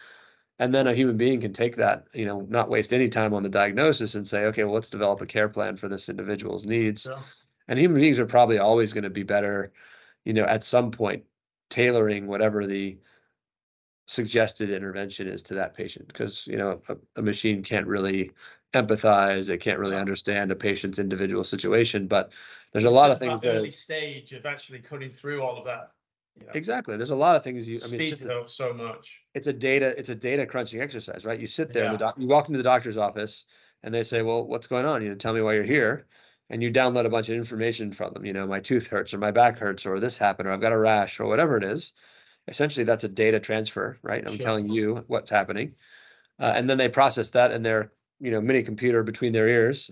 And 0.59 0.75
then 0.75 0.87
a 0.87 0.93
human 0.93 1.15
being 1.15 1.39
can 1.39 1.53
take 1.53 1.77
that, 1.77 2.03
you 2.13 2.25
know, 2.25 2.41
not 2.49 2.69
waste 2.69 2.91
any 2.91 3.07
time 3.07 3.33
on 3.33 3.43
the 3.43 3.49
diagnosis 3.49 4.15
and 4.15 4.27
say, 4.27 4.43
okay, 4.47 4.65
well, 4.65 4.73
let's 4.73 4.89
develop 4.89 5.21
a 5.21 5.25
care 5.25 5.47
plan 5.47 5.77
for 5.77 5.87
this 5.87 6.09
individual's 6.09 6.65
needs. 6.65 7.03
So, 7.03 7.17
And 7.69 7.79
human 7.79 8.01
beings 8.01 8.19
are 8.19 8.25
probably 8.25 8.57
always 8.57 8.91
going 8.91 9.05
to 9.05 9.09
be 9.09 9.23
better, 9.23 9.71
you 10.25 10.33
know, 10.33 10.43
at 10.43 10.65
some 10.65 10.91
point 10.91 11.23
tailoring 11.69 12.27
whatever 12.27 12.67
the 12.67 12.97
suggested 14.07 14.69
intervention 14.69 15.27
is 15.29 15.41
to 15.43 15.53
that 15.53 15.73
patient 15.73 16.07
because 16.07 16.45
you 16.47 16.57
know 16.57 16.81
a, 16.89 16.95
a 17.17 17.21
machine 17.21 17.61
can't 17.61 17.87
really 17.87 18.31
empathize 18.73 19.47
They 19.47 19.57
can't 19.57 19.79
really 19.79 19.95
understand 19.95 20.51
a 20.51 20.55
patient's 20.55 20.99
individual 20.99 21.43
situation 21.43 22.07
but 22.07 22.31
there's 22.73 22.85
a 22.85 22.89
lot 22.89 23.11
of 23.11 23.19
that 23.19 23.25
things 23.25 23.41
that 23.41 23.57
early 23.57 23.71
stage 23.71 24.33
of 24.33 24.45
actually 24.45 24.79
cutting 24.79 25.11
through 25.11 25.41
all 25.41 25.57
of 25.57 25.65
that. 25.65 25.91
You 26.39 26.45
know, 26.45 26.51
exactly 26.53 26.97
there's 26.97 27.09
a 27.09 27.15
lot 27.15 27.35
of 27.35 27.43
things 27.43 27.67
you 27.67 27.77
i 27.83 27.87
mean 27.87 28.01
it's, 28.01 28.09
speeds 28.09 28.09
just 28.09 28.21
it 28.23 28.29
a, 28.29 28.39
up 28.39 28.49
so 28.49 28.73
much. 28.73 29.21
it's 29.33 29.47
a 29.47 29.53
data 29.53 29.97
it's 29.97 30.09
a 30.09 30.15
data 30.15 30.45
crunching 30.45 30.81
exercise 30.81 31.25
right 31.25 31.39
you 31.39 31.47
sit 31.47 31.73
there 31.73 31.85
and 31.85 31.93
the 31.93 31.97
doc 31.97 32.15
you 32.19 32.27
walk 32.27 32.47
into 32.47 32.57
the 32.57 32.63
doctor's 32.63 32.97
office 32.97 33.45
and 33.83 33.93
they 33.93 34.03
say 34.03 34.21
well 34.21 34.45
what's 34.45 34.67
going 34.67 34.85
on 34.85 35.01
you 35.01 35.09
know 35.09 35.15
tell 35.15 35.33
me 35.33 35.41
why 35.41 35.53
you're 35.53 35.63
here 35.63 36.05
and 36.49 36.63
you 36.63 36.71
download 36.71 37.05
a 37.05 37.09
bunch 37.09 37.29
of 37.29 37.35
information 37.35 37.91
from 37.91 38.13
them. 38.13 38.25
You 38.25 38.33
know, 38.33 38.47
my 38.47 38.59
tooth 38.59 38.87
hurts 38.87 39.13
or 39.13 39.17
my 39.17 39.31
back 39.31 39.57
hurts 39.57 39.85
or 39.85 39.99
this 39.99 40.17
happened 40.17 40.47
or 40.47 40.51
I've 40.53 40.61
got 40.61 40.71
a 40.71 40.77
rash 40.77 41.19
or 41.19 41.27
whatever 41.27 41.57
it 41.57 41.63
is. 41.63 41.93
Essentially, 42.47 42.85
that's 42.85 43.03
a 43.03 43.09
data 43.09 43.39
transfer, 43.39 43.99
right? 44.01 44.25
I'm 44.25 44.35
Sure. 44.35 44.45
telling 44.45 44.69
you 44.69 45.03
what's 45.07 45.29
happening, 45.29 45.75
uh, 46.39 46.53
and 46.55 46.69
then 46.69 46.77
they 46.77 46.87
process 46.87 47.31
that 47.31 47.51
in 47.51 47.61
their 47.61 47.91
you 48.19 48.31
know 48.31 48.41
mini 48.41 48.63
computer 48.63 49.03
between 49.03 49.33
their 49.33 49.47
ears, 49.47 49.91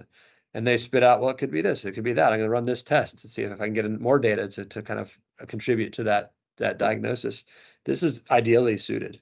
and 0.54 0.66
they 0.66 0.78
spit 0.78 1.04
out 1.04 1.22
well 1.22 1.30
it 1.30 1.38
could 1.38 1.52
be 1.52 1.62
this, 1.62 1.86
it 1.86 1.94
could 1.94 2.04
be 2.04 2.14
that. 2.14 2.32
I'm 2.32 2.40
going 2.40 2.48
to 2.48 2.50
run 2.50 2.66
this 2.66 2.84
test 2.84 3.20
to 3.20 3.28
see 3.28 3.44
if 3.44 3.60
I 3.62 3.66
can 3.66 3.74
get 3.74 3.86
in 3.86 4.02
more 4.02 4.20
data 4.20 4.48
to 4.50 4.66
to 4.66 4.82
kind 4.82 5.00
of 5.00 5.18
uh, 5.42 5.46
contribute 5.46 5.94
to 5.94 6.04
that 6.04 6.34
that 6.58 6.80
diagnosis. 6.80 7.44
This 7.84 8.04
is 8.04 8.24
ideally 8.32 8.78
suited 8.78 9.22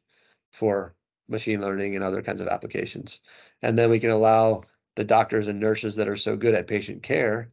for 0.52 0.96
machine 1.28 1.62
learning 1.62 1.96
and 1.96 2.04
other 2.04 2.22
kinds 2.22 2.42
of 2.42 2.48
applications, 2.48 3.20
and 3.62 3.78
then 3.78 3.90
we 3.90 4.00
can 4.00 4.12
allow 4.12 4.62
the 4.96 5.04
doctors 5.04 5.48
and 5.48 5.60
nurses 5.60 5.96
that 5.96 6.08
are 6.08 6.18
so 6.18 6.36
good 6.36 6.54
at 6.54 6.68
patient 6.68 7.02
care 7.02 7.52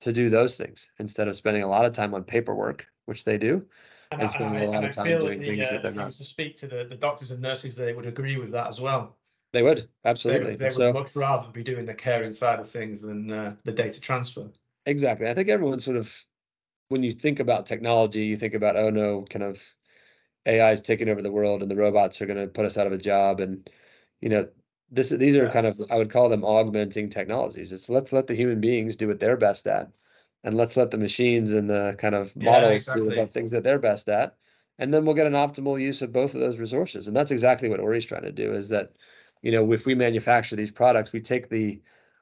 to 0.00 0.12
do 0.12 0.28
those 0.28 0.56
things 0.56 0.90
instead 0.98 1.28
of 1.28 1.36
spending 1.36 1.62
a 1.62 1.68
lot 1.68 1.84
of 1.84 1.94
time 1.94 2.12
on 2.14 2.24
paperwork, 2.24 2.86
which 3.06 3.24
they 3.24 3.38
do. 3.38 3.64
And 4.10 4.20
and 4.20 4.30
spending 4.30 4.62
I- 4.62 4.64
a 4.64 4.70
lot 4.70 4.84
of 4.84 4.94
time 4.94 5.06
doing 5.06 5.38
that 5.38 5.46
things 5.46 5.68
the, 5.70 5.74
that 5.74 5.78
uh, 5.78 5.82
they're 5.82 5.92
not. 5.92 6.12
to 6.12 6.24
speak 6.24 6.56
to 6.56 6.66
the, 6.66 6.84
the 6.84 6.96
doctors 6.96 7.30
and 7.30 7.40
nurses, 7.40 7.76
they 7.76 7.94
would 7.94 8.06
agree 8.06 8.36
with 8.36 8.50
that 8.50 8.66
as 8.66 8.80
well. 8.80 9.16
They 9.52 9.62
would 9.62 9.90
absolutely. 10.04 10.56
they 10.56 10.70
so 10.70 10.92
would 10.92 10.92
much 10.92 11.16
rather 11.16 11.50
be 11.52 11.62
doing 11.62 11.84
the 11.84 11.94
caring 11.94 12.32
side 12.32 12.60
of 12.60 12.68
things 12.68 13.00
than 13.02 13.30
uh, 13.30 13.56
the 13.64 13.72
data 13.72 14.00
transfer. 14.00 14.50
exactly. 14.86 15.28
I 15.28 15.34
think 15.34 15.48
everyone 15.48 15.80
sort 15.80 15.96
of 15.96 16.24
when 16.88 17.04
you 17.04 17.12
think 17.12 17.40
about 17.40 17.66
technology, 17.66 18.26
you 18.26 18.36
think 18.36 18.54
about 18.54 18.76
oh 18.76 18.90
no, 18.90 19.24
kind 19.30 19.44
of 19.44 19.62
AI 20.46 20.72
is 20.72 20.82
taking 20.82 21.10
over 21.10 21.22
the 21.22 21.32
world 21.32 21.62
and 21.62 21.70
the 21.72 21.76
robots 21.76 22.22
are 22.22 22.26
going 22.26 22.38
to 22.40 22.48
put 22.48 22.66
us 22.66 22.78
out 22.78 22.86
of 22.86 22.94
a 22.94 22.98
job 22.98 23.40
and 23.40 23.70
you 24.20 24.28
know 24.30 24.50
this 24.90 25.10
these 25.10 25.36
are 25.36 25.46
Yeah. 25.46 25.52
kind 25.52 25.66
of 25.66 25.82
I 25.90 25.98
would 25.98 26.10
call 26.10 26.28
them 26.30 26.44
augmenting 26.44 27.10
technologies. 27.10 27.72
It's 27.72 27.90
let's 27.90 28.12
let 28.14 28.28
the 28.28 28.36
human 28.36 28.60
beings 28.62 28.96
do 28.96 29.08
what 29.08 29.20
they're 29.20 29.36
best 29.36 29.66
at 29.68 29.92
and 30.44 30.56
let's 30.56 30.76
let 30.76 30.90
the 30.92 30.98
machines 30.98 31.52
and 31.52 31.70
the 31.70 31.96
kind 31.98 32.14
of 32.14 32.34
Yeah, 32.36 32.44
models 32.44 32.74
exactly. 32.76 33.10
do 33.10 33.20
the 33.20 33.26
things 33.28 33.50
that 33.52 33.64
they're 33.64 33.78
best 33.80 34.08
at 34.08 34.36
and 34.78 34.94
then 34.94 35.04
we'll 35.04 35.14
get 35.16 35.26
an 35.28 35.34
optimal 35.34 35.80
use 35.80 36.02
of 36.02 36.12
both 36.12 36.34
of 36.34 36.40
those 36.40 36.58
resources 36.58 37.08
and 37.08 37.16
that's 37.16 37.30
exactly 37.32 37.68
what 37.68 37.80
Ori's 37.80 38.06
trying 38.06 38.22
to 38.24 38.32
do 38.32 38.54
is 38.54 38.68
that 38.70 38.92
you 39.42 39.52
know 39.52 39.72
if 39.72 39.86
we 39.86 39.94
manufacture 39.94 40.56
these 40.56 40.70
products 40.70 41.12
we 41.12 41.20
take 41.20 41.48
the 41.48 41.80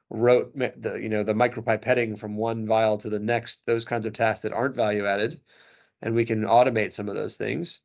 rote 0.09 0.53
the 0.57 0.99
you 1.01 1.09
know 1.09 1.23
the 1.23 1.33
micropipetting 1.33 2.17
from 2.19 2.35
one 2.35 2.65
vial 2.67 2.97
to 2.97 3.09
the 3.09 3.19
next 3.19 3.65
those 3.65 3.85
kinds 3.85 4.05
of 4.05 4.13
tasks 4.13 4.41
that 4.41 4.53
aren't 4.53 4.75
value 4.75 5.05
added 5.05 5.39
and 6.01 6.13
we 6.15 6.25
can 6.25 6.41
automate 6.43 6.91
some 6.91 7.07
of 7.07 7.15
those 7.15 7.37
things 7.37 7.81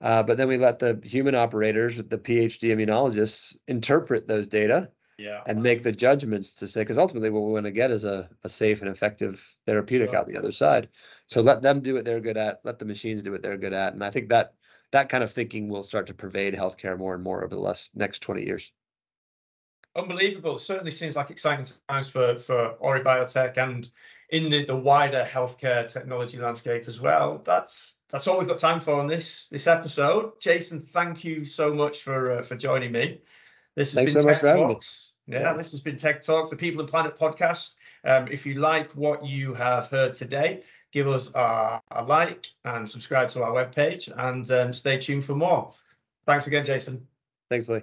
uh, 0.00 0.22
but 0.22 0.36
then 0.36 0.48
we 0.48 0.58
let 0.58 0.78
the 0.78 1.00
human 1.04 1.34
operators 1.34 1.96
the 1.96 2.18
phd 2.18 2.62
immunologists 2.62 3.56
interpret 3.68 4.26
those 4.28 4.46
data 4.48 4.90
Yeah. 5.18 5.42
and 5.46 5.62
make 5.62 5.82
the 5.82 5.92
judgments 5.92 6.54
to 6.56 6.66
say 6.66 6.82
because 6.82 6.98
ultimately 6.98 7.30
what 7.30 7.42
we 7.44 7.52
want 7.52 7.66
to 7.66 7.70
get 7.72 7.90
is 7.90 8.04
a, 8.04 8.28
a 8.44 8.48
safe 8.48 8.80
and 8.82 8.90
effective 8.90 9.56
therapeutic 9.66 10.10
Sure. 10.10 10.18
out 10.18 10.26
the 10.26 10.36
other 10.38 10.52
side 10.52 10.88
so 11.26 11.40
let 11.40 11.62
them 11.62 11.80
do 11.80 11.94
what 11.94 12.04
they're 12.04 12.20
good 12.20 12.36
at 12.36 12.60
let 12.64 12.78
the 12.78 12.84
machines 12.84 13.22
do 13.22 13.32
what 13.32 13.42
they're 13.42 13.56
good 13.56 13.72
at 13.72 13.92
and 13.94 14.04
i 14.04 14.10
think 14.10 14.28
that 14.28 14.54
that 14.92 15.08
kind 15.08 15.24
of 15.24 15.32
thinking 15.32 15.68
will 15.68 15.82
start 15.82 16.06
to 16.06 16.14
pervade 16.14 16.54
healthcare 16.54 16.96
more 16.96 17.14
and 17.14 17.22
more 17.24 17.44
over 17.44 17.54
the 17.54 17.60
last 17.60 17.90
next 17.94 18.20
20 18.20 18.44
years 18.44 18.72
Unbelievable. 19.94 20.58
Certainly 20.58 20.92
seems 20.92 21.16
like 21.16 21.30
exciting 21.30 21.66
times 21.88 22.08
for, 22.08 22.36
for 22.36 22.68
Ori 22.80 23.00
Biotech 23.00 23.58
and 23.58 23.90
in 24.30 24.48
the, 24.48 24.64
the 24.64 24.74
wider 24.74 25.26
healthcare 25.30 25.90
technology 25.92 26.38
landscape 26.38 26.84
as 26.88 26.98
well. 27.00 27.42
That's 27.44 27.98
that's 28.08 28.26
all 28.26 28.38
we've 28.38 28.48
got 28.48 28.58
time 28.58 28.80
for 28.80 28.94
on 28.94 29.06
this 29.06 29.48
this 29.48 29.66
episode. 29.66 30.40
Jason, 30.40 30.80
thank 30.80 31.24
you 31.24 31.44
so 31.44 31.74
much 31.74 31.98
for 32.02 32.38
uh, 32.38 32.42
for 32.42 32.56
joining 32.56 32.92
me. 32.92 33.20
This 33.76 33.90
has 33.92 33.94
Thanks 33.96 34.14
been 34.14 34.22
so 34.22 34.28
much 34.28 34.40
Tech. 34.40 34.56
Talks. 34.56 35.12
Yeah, 35.26 35.40
Yeah. 35.40 35.52
this 35.52 35.72
has 35.72 35.80
been 35.80 35.98
Tech 35.98 36.22
Talks, 36.22 36.48
the 36.48 36.56
People 36.56 36.80
and 36.80 36.88
Planet 36.88 37.14
podcast. 37.14 37.74
Um, 38.04 38.28
if 38.28 38.46
you 38.46 38.54
like 38.54 38.92
what 38.92 39.24
you 39.24 39.52
have 39.54 39.88
heard 39.88 40.14
today, 40.14 40.62
give 40.92 41.08
us 41.08 41.34
a, 41.34 41.80
a 41.90 42.04
like 42.04 42.46
and 42.64 42.88
subscribe 42.88 43.28
to 43.30 43.42
our 43.42 43.52
webpage 43.52 44.12
and 44.28 44.50
um, 44.50 44.72
stay 44.72 44.98
tuned 44.98 45.24
for 45.24 45.34
more. 45.34 45.72
Thanks 46.26 46.46
again, 46.46 46.64
Jason. 46.64 47.06
thanks 47.50 47.68
lee 47.68 47.82